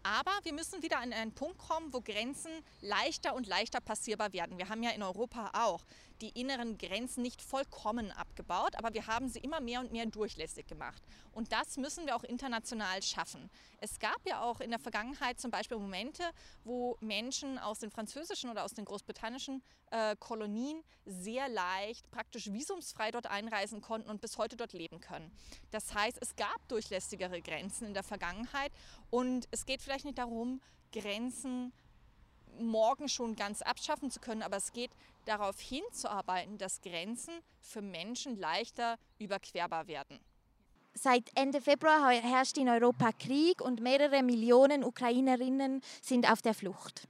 aber 0.02 0.32
wir 0.42 0.52
müssen 0.52 0.82
wieder 0.82 0.98
an 0.98 1.12
einen 1.12 1.32
Punkt 1.32 1.58
kommen, 1.58 1.92
wo 1.92 2.00
Grenzen 2.00 2.50
leichter 2.80 3.34
und 3.34 3.46
leichter 3.46 3.80
passierbar 3.80 4.32
werden. 4.32 4.58
Wir 4.58 4.68
haben 4.68 4.82
ja 4.82 4.90
in 4.90 5.02
Europa 5.02 5.50
auch 5.54 5.84
die 6.20 6.30
inneren 6.30 6.78
Grenzen 6.78 7.22
nicht 7.22 7.40
vollkommen 7.40 8.10
abgebaut, 8.12 8.74
aber 8.76 8.92
wir 8.92 9.06
haben 9.06 9.28
sie 9.28 9.38
immer 9.38 9.60
mehr 9.60 9.80
und 9.80 9.92
mehr 9.92 10.06
durchlässig 10.06 10.66
gemacht. 10.66 11.02
Und 11.32 11.52
das 11.52 11.76
müssen 11.76 12.06
wir 12.06 12.16
auch 12.16 12.24
international 12.24 13.02
schaffen. 13.02 13.50
Es 13.80 13.98
gab 13.98 14.18
ja 14.26 14.42
auch 14.42 14.60
in 14.60 14.70
der 14.70 14.80
Vergangenheit 14.80 15.40
zum 15.40 15.50
Beispiel 15.50 15.78
Momente, 15.78 16.24
wo 16.64 16.96
Menschen 17.00 17.58
aus 17.58 17.78
den 17.78 17.90
französischen 17.90 18.50
oder 18.50 18.64
aus 18.64 18.74
den 18.74 18.84
großbritannischen 18.84 19.62
äh, 19.90 20.16
Kolonien 20.18 20.82
sehr 21.04 21.48
leicht, 21.48 22.10
praktisch 22.10 22.52
visumsfrei 22.52 23.10
dort 23.10 23.26
einreisen 23.26 23.80
konnten 23.80 24.10
und 24.10 24.20
bis 24.20 24.36
heute 24.36 24.56
dort 24.56 24.72
leben 24.72 25.00
können. 25.00 25.30
Das 25.70 25.94
heißt, 25.94 26.18
es 26.20 26.34
gab 26.36 26.66
durchlässigere 26.68 27.40
Grenzen 27.40 27.86
in 27.86 27.94
der 27.94 28.02
Vergangenheit 28.02 28.72
und 29.10 29.46
es 29.50 29.64
geht 29.64 29.82
vielleicht 29.88 30.04
nicht 30.04 30.18
darum, 30.18 30.60
Grenzen 30.92 31.72
morgen 32.60 33.08
schon 33.08 33.36
ganz 33.36 33.62
abschaffen 33.62 34.10
zu 34.10 34.20
können, 34.20 34.42
aber 34.42 34.58
es 34.58 34.72
geht 34.72 34.90
darauf 35.24 35.58
hinzuarbeiten, 35.60 36.58
dass 36.58 36.82
Grenzen 36.82 37.32
für 37.62 37.80
Menschen 37.80 38.36
leichter 38.38 38.98
überquerbar 39.18 39.86
werden. 39.86 40.20
Seit 40.92 41.30
Ende 41.34 41.62
Februar 41.62 42.10
herrscht 42.10 42.58
in 42.58 42.68
Europa 42.68 43.12
Krieg 43.12 43.62
und 43.62 43.80
mehrere 43.80 44.22
Millionen 44.22 44.84
Ukrainerinnen 44.84 45.80
sind 46.02 46.30
auf 46.30 46.42
der 46.42 46.52
Flucht. 46.52 47.08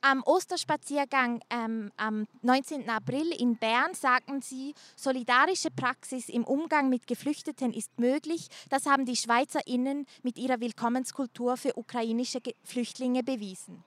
Am 0.00 0.22
Osterspaziergang 0.22 1.40
ähm, 1.50 1.90
am 1.96 2.26
19. 2.42 2.88
April 2.88 3.30
in 3.32 3.56
Bern 3.56 3.94
sagten 3.94 4.40
sie, 4.42 4.74
solidarische 4.96 5.70
Praxis 5.70 6.28
im 6.28 6.44
Umgang 6.44 6.88
mit 6.88 7.06
Geflüchteten 7.06 7.72
ist 7.72 7.98
möglich. 7.98 8.48
Das 8.70 8.86
haben 8.86 9.04
die 9.04 9.16
SchweizerInnen 9.16 10.06
mit 10.22 10.38
ihrer 10.38 10.60
Willkommenskultur 10.60 11.56
für 11.56 11.76
ukrainische 11.76 12.40
Flüchtlinge 12.62 13.22
bewiesen. 13.22 13.82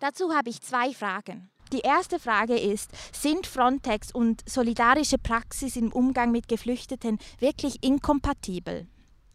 Dazu 0.00 0.34
habe 0.34 0.50
ich 0.50 0.60
zwei 0.60 0.92
Fragen. 0.92 1.50
Die 1.72 1.80
erste 1.80 2.18
Frage 2.18 2.58
ist, 2.58 2.90
sind 3.14 3.46
Frontex 3.46 4.10
und 4.10 4.42
solidarische 4.48 5.18
Praxis 5.18 5.76
im 5.76 5.92
Umgang 5.92 6.32
mit 6.32 6.48
Geflüchteten 6.48 7.18
wirklich 7.40 7.84
inkompatibel? 7.84 8.86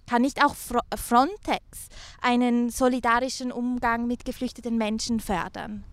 Kann 0.07 0.21
nicht 0.21 0.43
auch 0.43 0.55
Frontex 0.55 1.87
einen 2.21 2.69
solidarischen 2.69 3.51
Umgang 3.51 4.07
mit 4.07 4.25
geflüchteten 4.25 4.77
Menschen 4.77 5.19
fördern? 5.19 5.83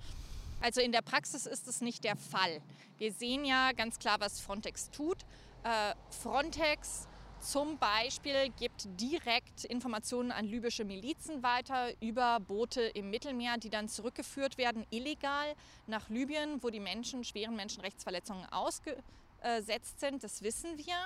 Also 0.61 0.81
in 0.81 0.93
der 0.93 1.03
Praxis 1.03 1.47
ist 1.47 1.69
es 1.69 1.81
nicht 1.81 2.05
der 2.05 2.17
Fall. 2.17 2.61
Wir 2.99 3.13
sehen 3.13 3.45
ja 3.45 3.73
ganz 3.73 3.99
klar, 3.99 4.17
was 4.21 4.41
Frontex 4.41 4.91
tut. 4.91 5.19
Äh, 5.63 5.95
Frontex 6.11 7.09
zum 7.41 7.79
Beispiel 7.79 8.51
gibt 8.59 8.87
direkt 9.01 9.65
Informationen 9.65 10.31
an 10.31 10.45
libysche 10.45 10.85
Milizen 10.85 11.43
weiter 11.43 11.91
über 12.03 12.39
Boote 12.39 12.83
im 12.83 13.09
Mittelmeer, 13.09 13.57
die 13.57 13.71
dann 13.71 13.89
zurückgeführt 13.89 14.59
werden, 14.59 14.85
illegal 14.91 15.55
nach 15.87 16.11
Libyen, 16.11 16.63
wo 16.63 16.69
die 16.69 16.81
Menschen 16.81 17.25
schweren 17.25 17.57
Menschenrechtsverletzungen 17.57 18.45
ausgesetzt 18.53 20.01
sind. 20.01 20.23
Das 20.23 20.43
wissen 20.43 20.77
wir. 20.77 20.97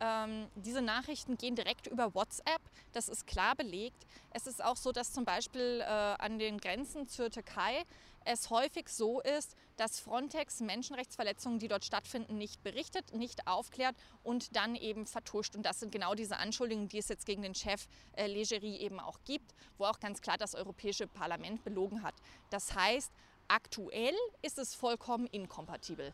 Ähm, 0.00 0.46
diese 0.54 0.82
Nachrichten 0.82 1.36
gehen 1.36 1.56
direkt 1.56 1.86
über 1.86 2.14
WhatsApp, 2.14 2.60
das 2.92 3.08
ist 3.08 3.26
klar 3.26 3.56
belegt. 3.56 4.06
Es 4.30 4.46
ist 4.46 4.62
auch 4.62 4.76
so, 4.76 4.92
dass 4.92 5.12
zum 5.12 5.24
Beispiel 5.24 5.80
äh, 5.80 5.84
an 5.84 6.38
den 6.38 6.58
Grenzen 6.58 7.08
zur 7.08 7.30
Türkei 7.30 7.84
es 8.24 8.50
häufig 8.50 8.88
so 8.90 9.20
ist, 9.20 9.56
dass 9.76 10.00
Frontex 10.00 10.60
Menschenrechtsverletzungen, 10.60 11.58
die 11.58 11.68
dort 11.68 11.84
stattfinden, 11.84 12.36
nicht 12.36 12.62
berichtet, 12.62 13.14
nicht 13.14 13.46
aufklärt 13.46 13.96
und 14.22 14.54
dann 14.54 14.74
eben 14.76 15.06
vertuscht. 15.06 15.56
Und 15.56 15.62
das 15.62 15.80
sind 15.80 15.92
genau 15.92 16.14
diese 16.14 16.36
Anschuldigungen, 16.36 16.88
die 16.88 16.98
es 16.98 17.08
jetzt 17.08 17.24
gegen 17.24 17.42
den 17.42 17.54
Chef 17.54 17.86
äh, 18.12 18.26
Legerie 18.26 18.76
eben 18.78 19.00
auch 19.00 19.18
gibt, 19.24 19.54
wo 19.78 19.84
auch 19.84 19.98
ganz 19.98 20.20
klar 20.20 20.36
das 20.36 20.54
Europäische 20.54 21.06
Parlament 21.06 21.64
belogen 21.64 22.02
hat. 22.02 22.14
Das 22.50 22.74
heißt, 22.74 23.10
aktuell 23.48 24.14
ist 24.42 24.58
es 24.58 24.74
vollkommen 24.74 25.26
inkompatibel. 25.26 26.12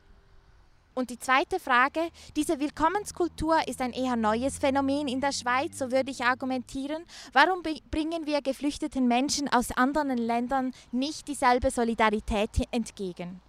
Und 0.95 1.11
die 1.11 1.19
zweite 1.19 1.59
Frage, 1.59 2.09
diese 2.37 2.61
Willkommenskultur 2.61 3.67
ist 3.67 3.81
ein 3.81 3.93
eher 3.93 4.15
neues 4.15 4.59
Phänomen 4.59 5.09
in 5.09 5.21
der 5.21 5.33
Schweiz, 5.33 5.77
so 5.79 5.91
würde 5.91 6.13
ich 6.13 6.23
argumentieren. 6.25 7.05
Warum 7.33 7.63
bringen 7.63 8.27
wir 8.27 8.43
geflüchteten 8.43 9.09
Menschen 9.09 9.53
aus 9.53 9.73
anderen 9.73 10.17
Ländern 10.17 10.73
nicht 10.93 11.27
dieselbe 11.27 11.73
Solidarität 11.73 12.69
entgegen? 12.71 13.41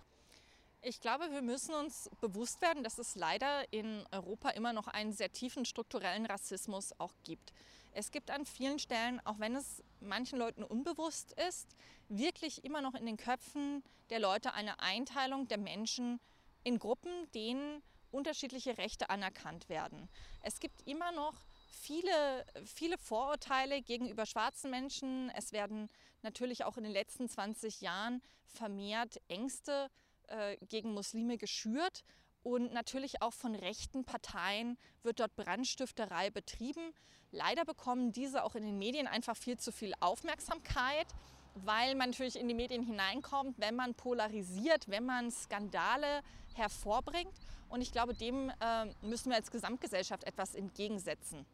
Ich 0.82 1.02
glaube, 1.02 1.32
wir 1.32 1.44
müssen 1.44 1.75
uns 1.75 2.10
bewusst 2.20 2.62
werden, 2.62 2.84
dass 2.84 2.98
es 2.98 3.16
leider 3.16 3.72
in 3.72 4.04
Europa 4.12 4.50
immer 4.50 4.74
noch 4.74 4.88
einen 4.88 5.14
sehr 5.14 5.32
tiefen 5.32 5.66
strukturellen 5.66 6.25
Rassismus 6.25 6.94
auch 7.00 7.14
gibt. 7.24 7.54
Es 7.94 8.12
gibt 8.12 8.30
an 8.32 8.46
vielen 8.46 8.80
Stellen, 8.80 9.22
auch 9.24 9.40
wenn 9.40 9.56
es 9.56 9.84
manchen 10.00 10.40
Leuten 10.40 10.64
unbewusst 10.64 11.34
ist, 11.48 11.68
wirklich 12.10 12.64
immer 12.66 12.82
noch 12.82 12.94
in 12.94 13.06
den 13.06 13.18
Köpfen 13.18 13.84
der 14.10 14.20
Leute 14.20 14.54
eine 14.54 14.80
Einteilung 14.80 15.48
der 15.48 15.58
Menschen, 15.58 16.20
in 16.65 16.79
Gruppen, 16.79 17.31
denen 17.34 17.81
unterschiedliche 18.12 18.77
Rechte 18.77 19.10
anerkannt 19.10 19.69
werden. 19.69 20.10
Es 20.41 20.60
gibt 20.60 20.81
immer 20.88 21.12
noch 21.12 21.36
viele, 21.72 22.45
viele 22.65 22.98
Vorurteile 22.98 23.81
gegenüber 23.81 24.25
schwarzen 24.25 24.72
Menschen. 24.72 25.29
Es 25.36 25.51
werden 25.51 25.89
natürlich 26.24 26.65
auch 26.65 26.77
in 26.77 26.84
den 26.84 26.91
letzten 26.91 27.29
20 27.29 27.81
Jahren 27.81 28.22
vermehrt 28.45 29.22
Ängste 29.27 29.89
äh, 30.27 30.57
gegen 30.67 30.93
Muslime 30.93 31.38
geschürt. 31.38 32.03
Und 32.41 32.74
natürlich 32.74 33.22
auch 33.22 33.34
von 33.34 33.55
rechten 33.55 34.05
Parteien 34.05 34.77
wird 35.03 35.19
dort 35.19 35.36
Brandstifterei 35.36 36.29
betrieben. 36.29 36.93
Leider 37.31 37.65
bekommen 37.65 38.12
diese 38.12 38.43
auch 38.43 38.55
in 38.55 38.63
den 38.63 38.77
Medien 38.77 39.07
einfach 39.07 39.36
viel 39.36 39.57
zu 39.57 39.72
viel 39.72 39.93
Aufmerksamkeit 40.00 41.07
weil 41.55 41.95
man 41.95 42.10
natürlich 42.10 42.38
in 42.38 42.48
die 42.48 42.53
Medien 42.53 42.84
hineinkommt, 42.84 43.57
wenn 43.60 43.75
man 43.75 43.95
polarisiert, 43.95 44.88
wenn 44.89 45.05
man 45.05 45.31
Skandale 45.31 46.22
hervorbringt. 46.55 47.33
Und 47.69 47.81
ich 47.81 47.91
glaube, 47.91 48.13
dem 48.13 48.50
äh, 48.50 48.85
müssen 49.01 49.29
wir 49.29 49.38
als 49.38 49.51
Gesamtgesellschaft 49.51 50.24
etwas 50.24 50.55
entgegensetzen. 50.55 51.45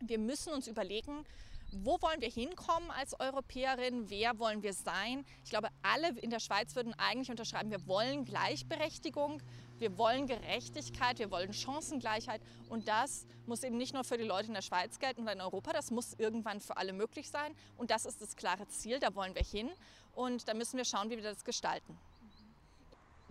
Wir 0.00 0.18
müssen 0.18 0.52
uns 0.52 0.66
überlegen, 0.66 1.24
wo 1.72 2.00
wollen 2.02 2.20
wir 2.20 2.28
hinkommen 2.28 2.90
als 2.90 3.18
Europäerin, 3.18 4.10
wer 4.10 4.38
wollen 4.38 4.62
wir 4.62 4.74
sein. 4.74 5.24
Ich 5.44 5.50
glaube, 5.50 5.68
alle 5.82 6.18
in 6.20 6.28
der 6.28 6.40
Schweiz 6.40 6.76
würden 6.76 6.92
eigentlich 6.94 7.30
unterschreiben, 7.30 7.70
wir 7.70 7.86
wollen 7.86 8.26
Gleichberechtigung, 8.26 9.40
wir 9.78 9.96
wollen 9.96 10.26
Gerechtigkeit, 10.26 11.18
wir 11.18 11.30
wollen 11.30 11.54
Chancengleichheit 11.54 12.42
und 12.68 12.88
das 12.88 13.26
muss 13.46 13.62
eben 13.62 13.78
nicht 13.78 13.94
nur 13.94 14.04
für 14.04 14.18
die 14.18 14.24
Leute 14.24 14.48
in 14.48 14.54
der 14.54 14.62
Schweiz 14.62 14.98
gelten 14.98 15.22
oder 15.22 15.32
in 15.32 15.40
Europa, 15.40 15.72
das 15.72 15.90
muss 15.90 16.12
irgendwann 16.14 16.60
für 16.60 16.76
alle 16.76 16.92
möglich 16.92 17.30
sein 17.30 17.54
und 17.78 17.90
das 17.90 18.04
ist 18.04 18.20
das 18.20 18.36
klare 18.36 18.68
Ziel, 18.68 19.00
da 19.00 19.14
wollen 19.14 19.34
wir 19.34 19.42
hin 19.42 19.70
und 20.14 20.46
da 20.48 20.54
müssen 20.54 20.76
wir 20.76 20.84
schauen, 20.84 21.08
wie 21.08 21.16
wir 21.16 21.22
das 21.22 21.42
gestalten. 21.42 21.98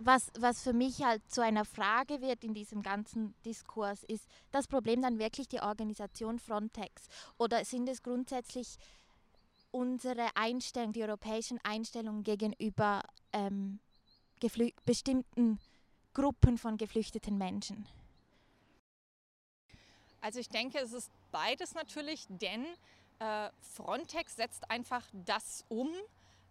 Was, 0.04 0.32
was 0.38 0.62
für 0.62 0.72
mich 0.72 1.04
halt 1.04 1.22
zu 1.30 1.42
einer 1.42 1.64
Frage 1.64 2.20
wird 2.20 2.42
in 2.42 2.54
diesem 2.54 2.82
ganzen 2.82 3.34
Diskurs, 3.44 4.02
ist 4.02 4.26
das 4.50 4.66
Problem 4.66 5.00
dann 5.00 5.20
wirklich 5.20 5.48
die 5.48 5.60
Organisation 5.60 6.40
Frontex 6.40 7.06
oder 7.38 7.64
sind 7.64 7.88
es 7.88 8.02
grundsätzlich 8.02 8.78
unsere 9.70 10.34
Einstellungen, 10.34 10.92
die 10.92 11.02
europäischen 11.02 11.60
Einstellungen 11.62 12.24
gegenüber 12.24 13.02
ähm, 13.32 13.78
bestimmten 14.84 15.60
Gruppen 16.14 16.58
von 16.58 16.76
geflüchteten 16.76 17.38
Menschen? 17.38 17.86
Also 20.20 20.40
ich 20.40 20.48
denke, 20.48 20.78
es 20.78 20.92
ist 20.92 21.10
beides 21.30 21.74
natürlich, 21.74 22.26
denn 22.28 22.66
äh, 23.20 23.50
Frontex 23.60 24.36
setzt 24.36 24.68
einfach 24.68 25.04
das 25.12 25.64
um, 25.68 25.90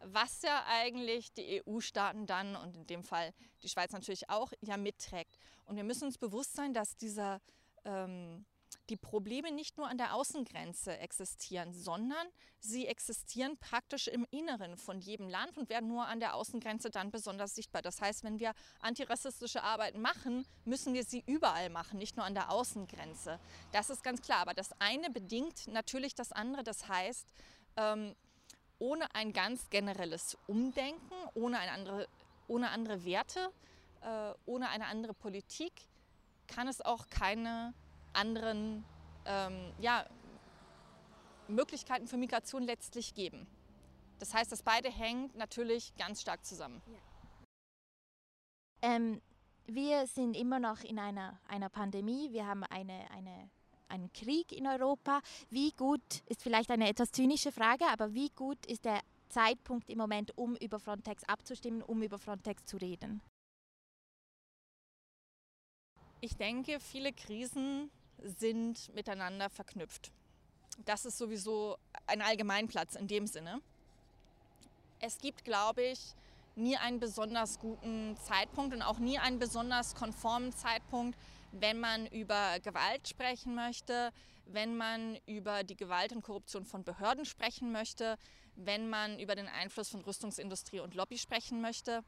was 0.04 0.42
ja 0.42 0.66
eigentlich 0.68 1.34
die 1.34 1.62
EU-Staaten 1.66 2.26
dann 2.26 2.56
und 2.56 2.76
in 2.76 2.88
dem 2.88 3.04
Fall 3.04 3.34
die 3.64 3.70
Schweiz 3.70 3.92
natürlich 3.92 4.30
auch 4.30 4.52
ja 4.62 4.78
mitträgt. 4.78 5.38
Und 5.66 5.76
wir 5.76 5.84
müssen 5.84 6.06
uns 6.06 6.18
bewusst 6.18 6.54
sein, 6.54 6.74
dass 6.74 6.98
dieser 6.98 7.42
ähm, 7.86 8.46
die 8.90 8.98
Probleme 8.98 9.52
nicht 9.52 9.78
nur 9.78 9.88
an 9.88 9.98
der 9.98 10.14
Außengrenze 10.14 10.98
existieren, 10.98 11.74
sondern 11.74 12.28
sie 12.60 12.88
existieren 12.88 13.58
praktisch 13.58 14.08
im 14.08 14.28
Inneren 14.32 14.78
von 14.78 15.00
jedem 15.00 15.30
Land 15.30 15.58
und 15.58 15.70
werden 15.70 15.88
nur 15.88 16.08
an 16.08 16.20
der 16.20 16.36
Außengrenze 16.36 16.90
dann 16.90 17.12
besonders 17.12 17.56
sichtbar. 17.56 17.82
Das 17.82 18.02
heißt, 18.02 18.24
wenn 18.24 18.40
wir 18.40 18.54
antirassistische 18.80 19.64
Arbeit 19.64 19.98
machen, 19.98 20.46
müssen 20.66 20.94
wir 20.94 21.04
sie 21.04 21.24
überall 21.26 21.70
machen, 21.70 21.98
nicht 21.98 22.18
nur 22.18 22.26
an 22.26 22.34
der 22.34 22.52
Außengrenze. 22.52 23.40
Das 23.72 23.90
ist 23.90 24.04
ganz 24.04 24.22
klar. 24.22 24.40
Aber 24.40 24.54
das 24.54 24.72
eine 24.80 25.10
bedingt 25.10 25.68
natürlich 25.68 26.16
das 26.16 26.32
andere. 26.32 26.64
Das 26.64 26.88
heißt, 26.88 27.28
ähm, 27.78 28.16
ohne 28.82 29.14
ein 29.14 29.32
ganz 29.32 29.70
generelles 29.70 30.38
Umdenken, 30.48 31.14
ohne, 31.36 31.60
eine 31.60 31.72
andere, 31.72 32.08
ohne 32.48 32.72
andere 32.72 33.06
Werte, 33.06 33.52
äh, 34.02 34.34
ohne 34.48 34.70
eine 34.70 34.88
andere 34.88 35.14
Politik, 35.14 35.72
kann 36.48 36.68
es 36.68 36.82
auch 36.82 37.08
keine 37.10 37.76
anderen 38.12 38.84
ähm, 39.26 39.72
ja, 39.80 40.06
Möglichkeiten 41.48 42.08
für 42.08 42.18
Migration 42.18 42.64
letztlich 42.64 43.14
geben. 43.14 43.46
Das 44.18 44.34
heißt, 44.34 44.52
das 44.52 44.64
beide 44.64 44.90
hängt 44.90 45.36
natürlich 45.36 45.96
ganz 45.96 46.22
stark 46.22 46.44
zusammen. 46.44 46.82
Ja. 46.88 46.98
Ähm, 48.96 49.22
wir 49.68 50.08
sind 50.08 50.36
immer 50.36 50.60
noch 50.60 50.84
in 50.84 50.98
einer, 50.98 51.40
einer 51.48 51.70
Pandemie. 51.70 52.32
Wir 52.32 52.48
haben 52.48 52.64
eine, 52.64 53.10
eine, 53.12 53.50
einen 53.92 54.12
Krieg 54.14 54.52
in 54.52 54.66
Europa. 54.66 55.22
Wie 55.50 55.72
gut, 55.72 56.24
ist 56.26 56.42
vielleicht 56.42 56.72
eine 56.72 56.90
etwas 56.90 57.12
zynische 57.12 57.52
Frage, 57.52 57.86
aber 57.86 58.14
wie 58.14 58.30
gut 58.30 58.66
ist 58.66 58.86
der 58.86 59.02
Zeitpunkt 59.30 59.90
im 59.90 59.98
Moment, 59.98 60.38
um 60.38 60.56
über 60.56 60.80
Frontex 60.80 61.24
abzustimmen, 61.26 61.82
um 61.82 62.02
über 62.02 62.18
Frontex 62.18 62.66
zu 62.66 62.78
reden? 62.78 63.22
Ich 66.20 66.36
denke, 66.36 66.80
viele 66.80 67.14
Krisen 67.14 67.90
sind 68.24 68.94
miteinander 68.94 69.50
verknüpft. 69.50 70.12
Das 70.86 71.06
ist 71.06 71.18
sowieso 71.18 71.78
ein 72.08 72.22
Allgemeinplatz 72.22 72.96
in 72.96 73.08
dem 73.08 73.28
Sinne. 73.28 73.62
Es 75.00 75.18
gibt, 75.18 75.44
glaube 75.44 75.82
ich, 75.82 76.14
nie 76.56 76.78
einen 76.78 77.00
besonders 77.00 77.60
guten 77.60 78.16
Zeitpunkt 78.18 78.74
und 78.74 78.82
auch 78.82 79.00
nie 79.00 79.18
einen 79.18 79.40
besonders 79.40 79.96
konformen 79.96 80.52
Zeitpunkt, 80.54 81.18
wenn 81.52 81.80
man 81.80 82.08
über 82.08 82.60
Gewalt 82.62 83.08
sprechen 83.08 83.56
möchte, 83.56 84.12
wenn 84.46 84.76
man 84.76 85.18
über 85.26 85.64
die 85.64 85.76
Gewalt 85.76 86.12
und 86.12 86.24
Korruption 86.24 86.66
von 86.66 86.84
Behörden 86.84 87.26
sprechen 87.26 87.72
möchte, 87.72 88.18
wenn 88.56 88.90
man 88.90 89.20
über 89.20 89.36
den 89.36 89.48
Einfluss 89.48 89.90
von 89.90 90.02
Rüstungsindustrie 90.02 90.80
und 90.80 90.96
Lobby 90.96 91.18
sprechen 91.18 91.62
möchte. 91.62 92.04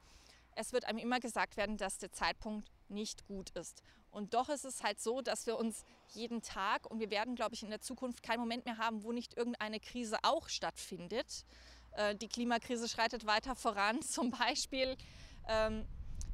Es 0.55 0.73
wird 0.73 0.85
einem 0.85 0.99
immer 0.99 1.19
gesagt 1.19 1.57
werden, 1.57 1.77
dass 1.77 1.97
der 1.97 2.11
Zeitpunkt 2.11 2.69
nicht 2.89 3.25
gut 3.25 3.49
ist. 3.51 3.81
Und 4.11 4.35
doch 4.35 4.49
ist 4.49 4.65
es 4.65 4.83
halt 4.83 5.01
so, 5.01 5.21
dass 5.21 5.47
wir 5.47 5.57
uns 5.57 5.83
jeden 6.13 6.41
Tag, 6.41 6.89
und 6.89 6.99
wir 6.99 7.09
werden, 7.09 7.35
glaube 7.35 7.55
ich, 7.55 7.63
in 7.63 7.69
der 7.69 7.81
Zukunft 7.81 8.21
keinen 8.21 8.39
Moment 8.39 8.65
mehr 8.65 8.77
haben, 8.77 9.03
wo 9.03 9.11
nicht 9.11 9.35
irgendeine 9.35 9.79
Krise 9.79 10.17
auch 10.21 10.49
stattfindet. 10.49 11.45
Äh, 11.93 12.15
die 12.15 12.27
Klimakrise 12.27 12.87
schreitet 12.87 13.25
weiter 13.25 13.55
voran 13.55 14.01
zum 14.03 14.29
Beispiel. 14.29 14.95
Ähm, 15.47 15.87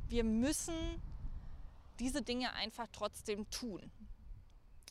wir 0.10 0.26
müssen 0.26 1.02
diese 2.00 2.22
Dinge 2.22 2.54
einfach 2.54 2.88
trotzdem 2.92 3.50
tun. 3.50 3.92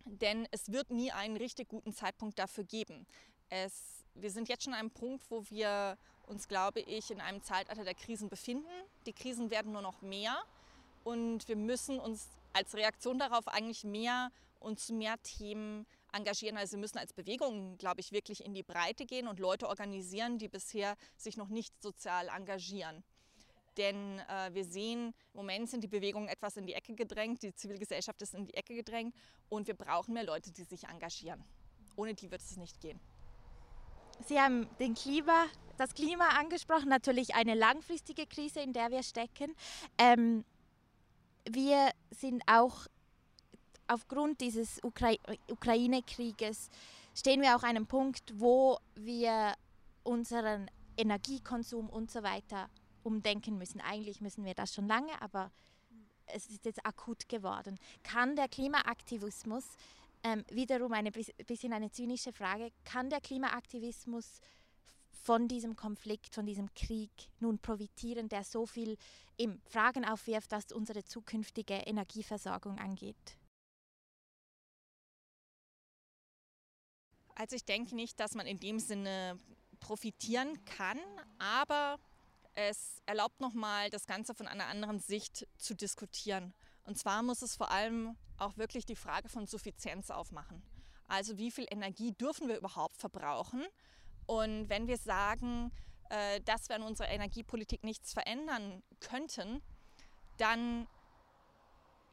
Denn 0.04 0.46
es 0.50 0.72
wird 0.72 0.90
nie 0.90 1.12
einen 1.12 1.36
richtig 1.36 1.68
guten 1.68 1.92
Zeitpunkt 1.92 2.38
dafür 2.38 2.64
geben. 2.64 3.06
Es, 3.50 4.04
wir 4.14 4.30
sind 4.30 4.48
jetzt 4.48 4.64
schon 4.64 4.72
an 4.72 4.80
einem 4.80 4.90
Punkt, 4.90 5.30
wo 5.30 5.44
wir 5.50 5.98
uns, 6.26 6.48
glaube 6.48 6.80
ich, 6.80 7.10
in 7.10 7.20
einem 7.20 7.42
Zeitalter 7.42 7.84
der 7.84 7.94
Krisen 7.94 8.28
befinden. 8.28 8.68
Die 9.06 9.12
Krisen 9.12 9.50
werden 9.50 9.72
nur 9.72 9.82
noch 9.82 10.02
mehr 10.02 10.42
und 11.04 11.48
wir 11.48 11.56
müssen 11.56 11.98
uns 11.98 12.28
als 12.52 12.74
Reaktion 12.74 13.18
darauf 13.18 13.48
eigentlich 13.48 13.84
mehr 13.84 14.30
und 14.60 14.80
zu 14.80 14.92
mehr 14.92 15.20
Themen 15.22 15.86
engagieren. 16.12 16.56
Also 16.56 16.72
wir 16.72 16.80
müssen 16.80 16.98
als 16.98 17.12
Bewegung, 17.12 17.78
glaube 17.78 18.00
ich, 18.00 18.12
wirklich 18.12 18.44
in 18.44 18.54
die 18.54 18.62
Breite 18.62 19.06
gehen 19.06 19.28
und 19.28 19.38
Leute 19.38 19.68
organisieren, 19.68 20.38
die 20.38 20.48
bisher 20.48 20.96
sich 21.16 21.36
noch 21.36 21.48
nicht 21.48 21.80
sozial 21.82 22.28
engagieren. 22.28 23.04
Denn 23.78 24.18
äh, 24.18 24.52
wir 24.52 24.64
sehen, 24.64 25.14
im 25.32 25.36
Moment 25.36 25.70
sind 25.70 25.82
die 25.82 25.88
Bewegungen 25.88 26.28
etwas 26.28 26.56
in 26.56 26.66
die 26.66 26.74
Ecke 26.74 26.94
gedrängt, 26.94 27.42
die 27.44 27.54
Zivilgesellschaft 27.54 28.20
ist 28.22 28.34
in 28.34 28.44
die 28.44 28.54
Ecke 28.54 28.74
gedrängt 28.74 29.14
und 29.48 29.68
wir 29.68 29.74
brauchen 29.74 30.14
mehr 30.14 30.24
Leute, 30.24 30.50
die 30.50 30.64
sich 30.64 30.84
engagieren. 30.84 31.44
Ohne 31.94 32.14
die 32.14 32.30
wird 32.30 32.42
es 32.42 32.56
nicht 32.56 32.80
gehen. 32.80 32.98
Sie 34.26 34.40
haben 34.40 34.68
den 34.80 34.94
Klima, 34.94 35.46
das 35.76 35.94
Klima 35.94 36.28
angesprochen, 36.40 36.88
natürlich 36.88 37.36
eine 37.36 37.54
langfristige 37.54 38.26
Krise, 38.26 38.60
in 38.60 38.72
der 38.72 38.90
wir 38.90 39.04
stecken. 39.04 39.54
Ähm, 39.96 40.44
wir 41.48 41.92
sind 42.10 42.42
auch 42.46 42.88
aufgrund 43.86 44.40
dieses 44.40 44.82
Ukra 44.82 45.14
Ukraine-Krieges, 45.48 46.68
stehen 47.14 47.40
wir 47.42 47.56
auch 47.56 47.62
an 47.62 47.70
einem 47.70 47.86
Punkt, 47.86 48.32
wo 48.34 48.78
wir 48.96 49.54
unseren 50.02 50.68
Energiekonsum 50.96 51.88
und 51.88 52.10
so 52.10 52.24
weiter 52.24 52.68
umdenken 53.08 53.58
müssen. 53.58 53.80
Eigentlich 53.80 54.20
müssen 54.20 54.44
wir 54.44 54.54
das 54.54 54.74
schon 54.74 54.86
lange, 54.86 55.20
aber 55.20 55.50
es 56.26 56.46
ist 56.46 56.64
jetzt 56.64 56.84
akut 56.86 57.28
geworden. 57.28 57.78
Kann 58.02 58.36
der 58.36 58.48
Klimaaktivismus, 58.48 59.64
ähm, 60.22 60.44
wiederum 60.50 60.92
ein 60.92 61.10
bisschen 61.46 61.72
eine 61.72 61.90
zynische 61.90 62.32
Frage, 62.32 62.70
kann 62.84 63.10
der 63.10 63.20
Klimaaktivismus 63.20 64.40
von 65.10 65.48
diesem 65.48 65.74
Konflikt, 65.74 66.34
von 66.34 66.46
diesem 66.46 66.72
Krieg 66.74 67.10
nun 67.40 67.58
profitieren, 67.58 68.28
der 68.28 68.44
so 68.44 68.66
viel 68.66 68.96
im 69.36 69.60
Fragen 69.64 70.04
aufwirft, 70.04 70.52
was 70.52 70.70
unsere 70.72 71.04
zukünftige 71.04 71.74
Energieversorgung 71.74 72.78
angeht? 72.78 73.38
Also 77.34 77.56
ich 77.56 77.64
denke 77.64 77.94
nicht, 77.94 78.18
dass 78.18 78.34
man 78.34 78.46
in 78.46 78.58
dem 78.58 78.80
Sinne 78.80 79.38
profitieren 79.78 80.64
kann, 80.64 80.98
aber 81.38 81.98
es 82.58 83.00
erlaubt 83.06 83.40
nochmal, 83.40 83.88
das 83.88 84.06
Ganze 84.06 84.34
von 84.34 84.48
einer 84.48 84.66
anderen 84.66 84.98
Sicht 84.98 85.46
zu 85.58 85.76
diskutieren. 85.76 86.52
Und 86.84 86.98
zwar 86.98 87.22
muss 87.22 87.42
es 87.42 87.54
vor 87.54 87.70
allem 87.70 88.16
auch 88.36 88.56
wirklich 88.56 88.84
die 88.84 88.96
Frage 88.96 89.28
von 89.28 89.46
Suffizienz 89.46 90.10
aufmachen. 90.10 90.60
Also 91.06 91.38
wie 91.38 91.52
viel 91.52 91.66
Energie 91.70 92.12
dürfen 92.12 92.48
wir 92.48 92.58
überhaupt 92.58 92.96
verbrauchen 92.96 93.64
und 94.26 94.68
wenn 94.68 94.88
wir 94.88 94.98
sagen, 94.98 95.70
äh, 96.10 96.40
dass 96.40 96.68
wir 96.68 96.76
an 96.76 96.82
unserer 96.82 97.08
Energiepolitik 97.08 97.84
nichts 97.84 98.12
verändern 98.12 98.82
könnten, 99.00 99.62
dann 100.36 100.88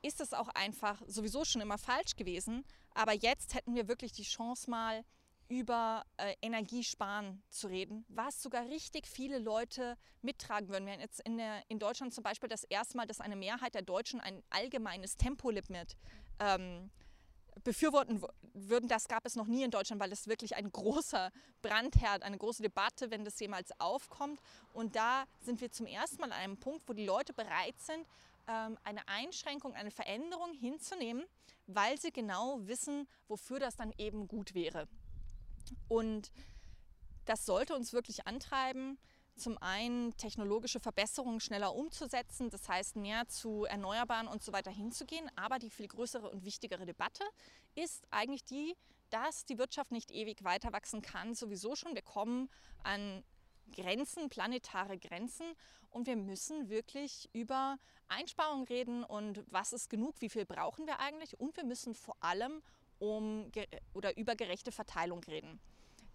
ist 0.03 0.21
es 0.21 0.33
auch 0.33 0.49
einfach 0.49 1.01
sowieso 1.07 1.43
schon 1.43 1.61
immer 1.61 1.79
falsch 1.79 2.15
gewesen. 2.15 2.63
Aber 2.93 3.13
jetzt 3.13 3.55
hätten 3.55 3.73
wir 3.73 3.87
wirklich 3.87 4.11
die 4.11 4.23
Chance 4.23 4.69
mal 4.69 5.03
über 5.47 6.05
äh, 6.17 6.33
Energiesparen 6.41 7.43
zu 7.49 7.67
reden, 7.67 8.05
was 8.09 8.41
sogar 8.41 8.65
richtig 8.65 9.07
viele 9.07 9.39
Leute 9.39 9.97
mittragen 10.21 10.69
würden. 10.69 10.85
Wir 10.85 10.93
haben 10.93 11.01
jetzt 11.01 11.19
in, 11.21 11.37
der, 11.37 11.61
in 11.67 11.79
Deutschland 11.79 12.13
zum 12.13 12.23
Beispiel 12.23 12.49
das 12.49 12.63
erste 12.63 12.97
Mal, 12.97 13.05
dass 13.05 13.21
eine 13.21 13.35
Mehrheit 13.35 13.75
der 13.75 13.83
Deutschen 13.83 14.19
ein 14.19 14.41
allgemeines 14.49 15.17
Tempolimit 15.17 15.95
ähm, 16.39 16.89
befürworten 17.63 18.21
würden, 18.53 18.89
das 18.89 19.07
gab 19.07 19.25
es 19.25 19.35
noch 19.35 19.47
nie 19.47 19.63
in 19.63 19.71
Deutschland, 19.71 20.01
weil 20.01 20.11
es 20.11 20.27
wirklich 20.27 20.55
ein 20.55 20.71
großer 20.71 21.31
Brandherd, 21.61 22.23
eine 22.23 22.37
große 22.37 22.61
Debatte, 22.61 23.11
wenn 23.11 23.23
das 23.23 23.39
jemals 23.39 23.71
aufkommt. 23.79 24.39
Und 24.73 24.95
da 24.95 25.25
sind 25.39 25.61
wir 25.61 25.71
zum 25.71 25.85
ersten 25.85 26.21
Mal 26.21 26.31
an 26.31 26.39
einem 26.39 26.57
Punkt, 26.57 26.87
wo 26.87 26.93
die 26.93 27.05
Leute 27.05 27.33
bereit 27.33 27.79
sind, 27.79 28.05
ähm, 28.47 28.77
eine 28.83 29.07
Einschränkung, 29.07 29.73
eine 29.73 29.91
Veränderung 29.91 30.53
hinzunehmen, 30.53 31.23
weil 31.67 31.99
sie 31.99 32.11
genau 32.11 32.59
wissen, 32.67 33.07
wofür 33.27 33.59
das 33.59 33.75
dann 33.75 33.93
eben 33.97 34.27
gut 34.27 34.53
wäre. 34.53 34.87
Und 35.87 36.31
das 37.25 37.45
sollte 37.45 37.75
uns 37.75 37.93
wirklich 37.93 38.27
antreiben, 38.27 38.97
zum 39.35 39.57
einen 39.57 40.15
technologische 40.15 40.79
Verbesserungen 40.79 41.39
schneller 41.39 41.75
umzusetzen, 41.75 42.49
das 42.49 42.69
heißt 42.69 42.95
mehr 42.95 43.27
zu 43.27 43.65
Erneuerbaren 43.65 44.27
und 44.27 44.41
so 44.41 44.53
weiter 44.53 44.71
hinzugehen. 44.71 45.29
Aber 45.35 45.59
die 45.59 45.69
viel 45.69 45.87
größere 45.87 46.29
und 46.29 46.45
wichtigere 46.45 46.85
Debatte 46.85 47.23
ist 47.75 48.05
eigentlich 48.11 48.45
die, 48.45 48.75
dass 49.09 49.45
die 49.45 49.57
Wirtschaft 49.57 49.91
nicht 49.91 50.11
ewig 50.11 50.43
weiter 50.43 50.71
wachsen 50.71 51.01
kann, 51.01 51.35
sowieso 51.35 51.75
schon. 51.75 51.95
Wir 51.95 52.01
kommen 52.01 52.49
an 52.83 53.23
Grenzen, 53.73 54.29
planetare 54.29 54.97
Grenzen 54.97 55.45
und 55.89 56.07
wir 56.07 56.15
müssen 56.15 56.69
wirklich 56.69 57.29
über 57.33 57.77
Einsparungen 58.07 58.65
reden 58.65 59.03
und 59.03 59.43
was 59.47 59.73
ist 59.73 59.89
genug, 59.89 60.15
wie 60.19 60.29
viel 60.29 60.45
brauchen 60.45 60.85
wir 60.85 60.99
eigentlich 60.99 61.39
und 61.39 61.57
wir 61.57 61.65
müssen 61.65 61.95
vor 61.95 62.15
allem 62.19 62.61
um 62.99 63.51
oder 63.93 64.17
über 64.17 64.35
gerechte 64.35 64.71
Verteilung 64.71 65.23
reden. 65.23 65.59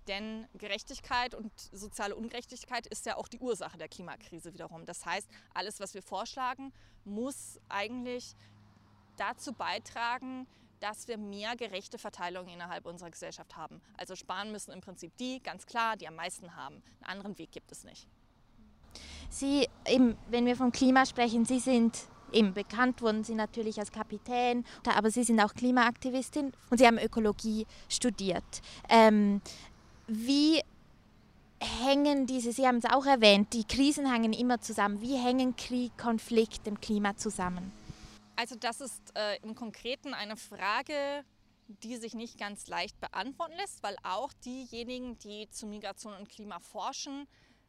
Denn 0.09 0.49
Gerechtigkeit 0.55 1.35
und 1.35 1.53
soziale 1.73 2.16
Ungerechtigkeit 2.16 2.87
ist 2.87 3.07
ja 3.07 3.16
auch 3.16 3.29
die 3.29 3.38
Ursache 3.38 3.79
der 3.79 3.88
Klimakrise 3.88 4.53
wiederum. 4.55 4.85
Das 4.87 5.05
heißt, 5.05 5.29
alles, 5.55 5.79
was 5.79 5.95
wir 5.95 6.03
vorschlagen, 6.03 6.73
muss 7.05 7.61
eigentlich 7.69 8.35
dazu 9.16 9.53
beitragen, 9.53 10.47
dass 10.81 11.07
wir 11.09 11.19
mehr 11.19 11.55
gerechte 11.57 11.99
Verteilung 11.99 12.49
innerhalb 12.49 12.87
unserer 12.87 13.11
Gesellschaft 13.11 13.57
haben. 13.57 13.83
Also 13.99 14.16
sparen 14.16 14.51
müssen 14.51 14.73
im 14.73 14.81
Prinzip 14.81 15.16
die, 15.19 15.43
ganz 15.43 15.66
klar, 15.66 15.97
die 15.97 16.09
am 16.09 16.16
meisten 16.16 16.57
haben. 16.57 16.83
Einen 17.03 17.19
anderen 17.19 17.38
Weg 17.38 17.53
gibt 17.53 17.71
es 17.71 17.85
nicht. 17.85 18.09
Sie, 19.29 19.69
eben, 19.87 20.16
wenn 20.29 20.47
wir 20.47 20.57
vom 20.57 20.73
Klima 20.73 21.07
sprechen, 21.07 21.45
Sie 21.45 21.61
sind 21.61 22.09
eben 22.33 22.55
bekannt 22.55 23.03
wurden 23.03 23.25
Sie 23.25 23.35
natürlich 23.35 23.79
als 23.79 23.93
Kapitän, 23.93 24.64
aber 24.85 25.11
Sie 25.11 25.25
sind 25.25 25.40
auch 25.40 25.55
Klimaaktivistin 25.55 26.53
und 26.71 26.79
Sie 26.79 26.87
haben 26.87 26.99
Ökologie 26.99 27.66
studiert. 27.88 28.62
Ähm, 28.88 29.40
wie 30.07 30.62
hängen 31.61 32.27
diese, 32.27 32.53
Sie 32.53 32.66
haben 32.66 32.79
es 32.79 32.87
auch 32.87 33.07
erwähnt, 33.07 33.53
die 33.53 33.64
Krisen 33.64 34.11
hängen 34.11 34.33
immer 34.33 34.61
zusammen. 34.61 35.01
Wie 35.01 35.16
hängen 35.16 35.57
Krieg, 35.57 35.97
Konflikt 35.99 36.66
und 36.66 36.81
Klima 36.81 37.16
zusammen? 37.16 37.73
Also 38.37 38.57
das 38.57 38.81
ist 38.81 39.03
äh, 39.14 39.37
im 39.43 39.55
Konkreten 39.55 40.14
eine 40.14 40.37
Frage, 40.37 41.25
die 41.83 41.97
sich 41.97 42.14
nicht 42.14 42.38
ganz 42.38 42.66
leicht 42.69 42.99
beantworten 43.01 43.55
lässt, 43.57 43.83
weil 43.83 43.97
auch 44.03 44.33
diejenigen, 44.45 45.19
die 45.19 45.49
zu 45.51 45.66
Migration 45.66 46.14
und 46.14 46.29
Klima 46.29 46.59
forschen, 46.59 47.29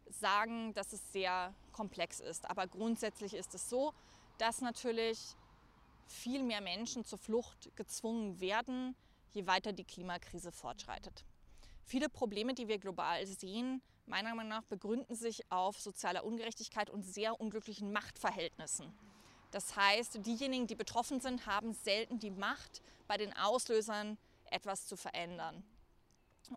sagen, 0.09 0.73
dass 0.73 0.93
es 0.93 1.11
sehr 1.11 1.53
komplex 1.71 2.19
ist. 2.19 2.49
Aber 2.49 2.67
grundsätzlich 2.67 3.33
ist 3.33 3.53
es 3.53 3.69
so, 3.69 3.93
dass 4.41 4.59
natürlich 4.59 5.35
viel 6.07 6.41
mehr 6.41 6.61
Menschen 6.61 7.05
zur 7.05 7.19
Flucht 7.19 7.69
gezwungen 7.75 8.39
werden, 8.39 8.95
je 9.33 9.45
weiter 9.45 9.71
die 9.71 9.83
Klimakrise 9.83 10.51
fortschreitet. 10.51 11.23
Viele 11.85 12.09
Probleme, 12.09 12.55
die 12.55 12.67
wir 12.67 12.79
global 12.79 13.23
sehen, 13.27 13.83
meiner 14.07 14.33
Meinung 14.33 14.49
nach 14.49 14.63
begründen 14.63 15.13
sich 15.13 15.43
auf 15.51 15.79
sozialer 15.79 16.23
Ungerechtigkeit 16.23 16.89
und 16.89 17.03
sehr 17.03 17.39
unglücklichen 17.39 17.93
Machtverhältnissen. 17.93 18.91
Das 19.51 19.75
heißt, 19.75 20.25
diejenigen, 20.25 20.65
die 20.65 20.75
betroffen 20.75 21.19
sind, 21.19 21.45
haben 21.45 21.73
selten 21.73 22.17
die 22.17 22.31
Macht, 22.31 22.81
bei 23.07 23.17
den 23.17 23.33
Auslösern 23.37 24.17
etwas 24.49 24.87
zu 24.87 24.97
verändern. 24.97 25.63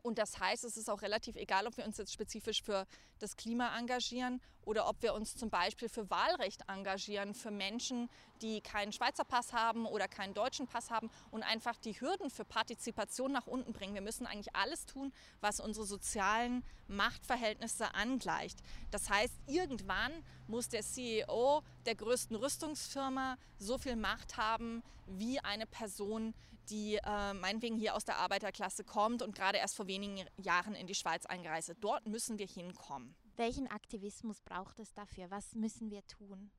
Und 0.02 0.18
das 0.18 0.38
heißt, 0.38 0.64
es 0.64 0.76
ist 0.76 0.90
auch 0.90 1.02
relativ 1.02 1.36
egal, 1.36 1.66
ob 1.66 1.76
wir 1.76 1.84
uns 1.84 1.98
jetzt 1.98 2.12
spezifisch 2.12 2.62
für 2.62 2.86
das 3.18 3.36
Klima 3.36 3.76
engagieren 3.78 4.40
oder 4.62 4.88
ob 4.88 5.02
wir 5.02 5.14
uns 5.14 5.36
zum 5.36 5.50
Beispiel 5.50 5.88
für 5.88 6.08
Wahlrecht 6.10 6.62
engagieren, 6.68 7.34
für 7.34 7.50
Menschen, 7.50 8.08
die 8.42 8.60
keinen 8.60 8.92
Schweizer 8.92 9.24
Pass 9.24 9.52
haben 9.52 9.86
oder 9.86 10.08
keinen 10.08 10.34
deutschen 10.34 10.66
Pass 10.66 10.90
haben 10.90 11.10
und 11.30 11.42
einfach 11.42 11.78
die 11.78 11.98
Hürden 12.00 12.30
für 12.30 12.44
Partizipation 12.44 13.32
nach 13.32 13.46
unten 13.46 13.72
bringen. 13.72 13.94
Wir 13.94 14.00
müssen 14.00 14.26
eigentlich 14.26 14.54
alles 14.54 14.86
tun, 14.86 15.12
was 15.40 15.60
unsere 15.60 15.86
sozialen 15.86 16.64
Machtverhältnisse 16.88 17.94
angleicht. 17.94 18.58
Das 18.90 19.08
heißt, 19.10 19.34
irgendwann 19.46 20.12
muss 20.46 20.68
der 20.68 20.82
CEO 20.82 21.62
der 21.86 21.94
größten 21.94 22.36
Rüstungsfirma 22.36 23.36
so 23.58 23.78
viel 23.78 23.96
Macht 23.96 24.36
haben 24.36 24.82
wie 25.06 25.38
eine 25.40 25.66
Person, 25.66 26.34
die 26.70 26.96
äh, 26.96 27.34
meinetwegen 27.34 27.76
hier 27.76 27.94
aus 27.94 28.04
der 28.04 28.18
Arbeiterklasse 28.18 28.84
kommt 28.84 29.22
und 29.22 29.34
gerade 29.34 29.58
erst 29.58 29.76
vor 29.76 29.86
wenigen 29.86 30.26
Jahren 30.36 30.74
in 30.74 30.86
die 30.86 30.94
Schweiz 30.94 31.26
eingereist 31.26 31.70
ist. 31.70 31.78
Dort 31.80 32.06
müssen 32.06 32.38
wir 32.38 32.46
hinkommen. 32.46 33.14
Welchen 33.36 33.66
Aktivismus 33.70 34.40
braucht 34.40 34.78
es 34.78 34.92
dafür? 34.92 35.30
Was 35.30 35.54
müssen 35.54 35.90
wir 35.90 36.06
tun? 36.06 36.50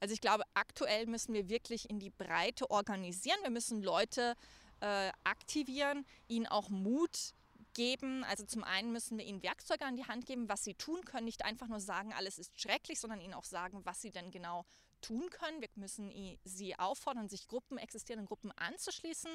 Also 0.00 0.14
ich 0.14 0.20
glaube, 0.20 0.44
aktuell 0.54 1.06
müssen 1.06 1.34
wir 1.34 1.48
wirklich 1.48 1.90
in 1.90 1.98
die 1.98 2.10
Breite 2.10 2.70
organisieren. 2.70 3.38
Wir 3.42 3.50
müssen 3.50 3.82
Leute 3.82 4.34
äh, 4.80 5.10
aktivieren, 5.24 6.04
ihnen 6.28 6.46
auch 6.46 6.68
Mut 6.68 7.34
geben. 7.74 8.24
Also 8.24 8.44
zum 8.44 8.64
einen 8.64 8.92
müssen 8.92 9.18
wir 9.18 9.24
ihnen 9.24 9.42
Werkzeuge 9.42 9.84
an 9.84 9.96
die 9.96 10.06
Hand 10.06 10.26
geben, 10.26 10.48
was 10.48 10.64
sie 10.64 10.74
tun 10.74 11.04
können. 11.04 11.24
Nicht 11.24 11.44
einfach 11.44 11.68
nur 11.68 11.80
sagen, 11.80 12.12
alles 12.12 12.38
ist 12.38 12.58
schrecklich, 12.60 13.00
sondern 13.00 13.20
ihnen 13.20 13.34
auch 13.34 13.44
sagen, 13.44 13.80
was 13.84 14.00
sie 14.00 14.10
denn 14.10 14.30
genau 14.30 14.64
tun 15.00 15.28
können. 15.30 15.60
Wir 15.60 15.68
müssen 15.74 16.12
sie 16.44 16.78
auffordern, 16.78 17.28
sich 17.28 17.48
Gruppen, 17.48 17.78
existierenden 17.78 18.26
Gruppen 18.26 18.52
anzuschließen 18.52 19.30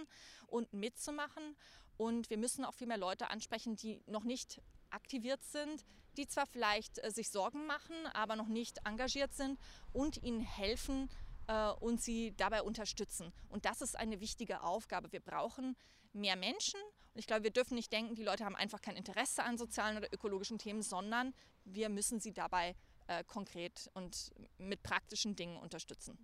und 0.48 0.74
mitzumachen. 0.74 1.56
Und 1.98 2.30
wir 2.30 2.38
müssen 2.38 2.66
auch 2.66 2.74
viel 2.74 2.88
mehr 2.88 2.98
Leute 2.98 3.30
ansprechen, 3.30 3.76
die 3.76 4.02
noch 4.08 4.24
nicht 4.24 4.62
aktiviert 4.90 5.44
sind, 5.44 5.86
die 6.18 6.28
zwar 6.28 6.46
vielleicht 6.48 7.04
äh, 7.04 7.12
sich 7.12 7.30
Sorgen 7.30 7.66
machen, 7.66 7.96
aber 8.14 8.36
noch 8.36 8.48
nicht 8.48 8.80
engagiert 8.86 9.34
sind 9.34 9.60
und 9.92 10.22
ihnen 10.22 10.42
helfen 10.42 11.10
äh, 11.48 11.70
und 11.72 12.02
sie 12.02 12.34
dabei 12.38 12.62
unterstützen. 12.62 13.34
Und 13.50 13.66
das 13.66 13.82
ist 13.82 13.98
eine 13.98 14.20
wichtige 14.20 14.62
Aufgabe. 14.62 15.12
Wir 15.12 15.20
brauchen 15.20 15.76
mehr 16.14 16.36
Menschen. 16.36 16.80
Und 17.14 17.20
ich 17.20 17.28
glaube, 17.28 17.44
wir 17.44 17.52
dürfen 17.52 17.76
nicht 17.76 17.92
denken, 17.92 18.16
die 18.16 18.24
Leute 18.24 18.46
haben 18.46 18.56
einfach 18.56 18.82
kein 18.82 18.96
Interesse 18.96 19.44
an 19.44 19.58
sozialen 19.58 19.98
oder 19.98 20.12
ökologischen 20.12 20.58
Themen, 20.58 20.82
sondern 20.82 21.34
wir 21.64 21.90
müssen 21.90 22.20
sie 22.20 22.34
dabei 22.34 22.70
unterstützen 22.70 22.93
äh, 23.08 23.24
konkret 23.24 23.90
und 23.94 24.32
mit 24.58 24.84
praktischen 24.84 25.36
Dingen 25.36 25.58
unterstützen. 25.58 26.18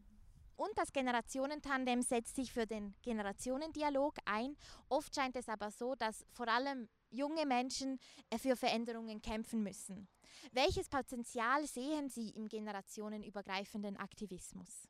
Und 0.56 0.78
das 0.78 0.92
Generationentandem 0.92 2.02
setzt 2.02 2.36
sich 2.36 2.52
für 2.52 2.68
den 2.68 2.94
Generationendialog 3.02 4.18
ein. 4.26 4.58
Oft 4.89 5.15
scheint 5.15 5.38
es 5.38 5.48
aber 5.48 5.72
so, 5.72 5.96
dass 5.96 6.26
vor 6.34 6.50
allem 6.50 6.89
junge 7.10 7.46
Menschen 7.46 7.98
äh, 8.30 8.38
für 8.38 8.58
Veränderungen 8.58 9.22
kämpfen 9.22 9.63
müssen. 9.63 10.10
Welches 10.52 10.89
Potenzial 10.89 11.65
sehen 11.65 12.10
Sie 12.10 12.30
im 12.30 12.48
generationenübergreifenden 12.48 13.98
Aktivismus? 13.98 14.88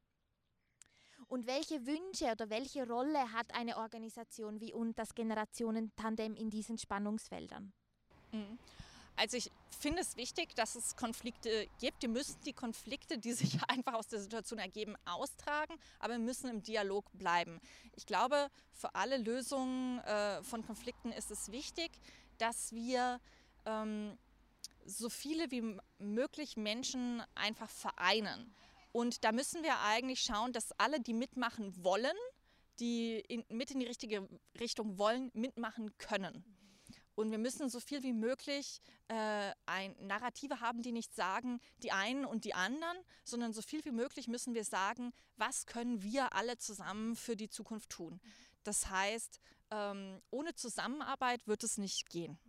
Und 1.28 1.46
welche 1.46 1.86
Wünsche 1.86 2.32
oder 2.32 2.50
welche 2.50 2.88
Rolle 2.88 3.32
hat 3.32 3.54
eine 3.54 3.78
Organisation 3.78 4.60
wie 4.60 4.74
und 4.74 4.98
das 4.98 5.14
Generationentandem 5.14 6.36
in 6.36 6.50
diesen 6.50 6.80
Spannungsfeldern? 6.80 7.74
Also 9.20 9.36
ich 9.36 9.52
finde 9.78 10.02
es 10.02 10.16
wichtig, 10.16 10.56
dass 10.56 10.76
es 10.76 10.96
Konflikte 10.96 11.68
gibt. 11.82 12.04
Wir 12.04 12.08
müssen 12.08 12.40
die 12.46 12.54
Konflikte, 12.54 13.18
die 13.18 13.34
sich 13.34 13.62
einfach 13.68 13.96
aus 13.96 14.08
der 14.08 14.22
Situation 14.22 14.60
ergeben, 14.60 14.96
austragen, 15.04 15.76
aber 16.00 16.14
wir 16.14 16.20
müssen 16.20 16.50
im 16.50 16.64
Dialog 16.64 17.06
bleiben. 17.12 17.60
Ich 17.98 18.06
glaube, 18.06 18.50
für 18.72 18.96
alle 18.96 19.18
Lösungen 19.18 20.00
äh, 20.00 20.42
von 20.44 20.66
Konflikten 20.66 21.12
ist 21.12 21.32
es 21.32 21.52
wichtig, 21.52 21.92
dass 22.38 22.72
wir 22.72 23.20
ähm, 23.66 24.18
so 24.86 25.10
viele 25.10 25.52
wie 25.52 25.76
möglich 25.98 26.56
Menschen 26.56 27.22
einfach 27.36 27.70
vereinen. 27.70 28.56
Und 28.94 29.26
da 29.26 29.34
müssen 29.34 29.64
wir 29.64 29.82
eigentlich 29.82 30.22
schauen, 30.22 30.54
dass 30.54 30.72
alle, 30.80 31.02
die 31.02 31.14
mitmachen 31.14 31.84
wollen, 31.84 32.16
die 32.80 33.20
in, 33.28 33.44
mit 33.50 33.70
in 33.72 33.82
die 33.82 33.86
richtige 33.86 34.30
Richtung 34.58 34.98
wollen, 34.98 35.30
mitmachen 35.34 35.92
können. 35.98 36.46
Und 37.20 37.32
wir 37.32 37.38
müssen 37.38 37.68
so 37.68 37.82
viel 37.82 38.02
wie 38.02 38.14
möglich 38.14 38.80
äh, 39.10 39.52
ein 39.66 39.94
Narrative 40.00 40.62
haben, 40.62 40.82
die 40.82 40.94
nicht 40.94 41.14
sagen, 41.14 41.60
die 41.84 41.92
einen 41.92 42.24
und 42.24 42.46
die 42.46 42.54
anderen, 42.54 42.98
sondern 43.26 43.52
so 43.52 43.62
viel 43.62 43.84
wie 43.84 43.92
möglich 43.92 44.30
müssen 44.30 44.54
wir 44.54 44.64
sagen, 44.64 45.12
was 45.36 45.66
können 45.66 46.02
wir 46.02 46.34
alle 46.34 46.58
zusammen 46.60 47.18
für 47.18 47.36
die 47.36 47.50
Zukunft 47.50 47.90
tun. 47.90 48.22
Das 48.64 48.90
heißt, 48.90 49.42
ähm, 49.70 50.22
ohne 50.30 50.56
Zusammenarbeit 50.56 51.46
wird 51.46 51.66
es 51.66 51.78
nicht 51.78 52.10
gehen. 52.10 52.40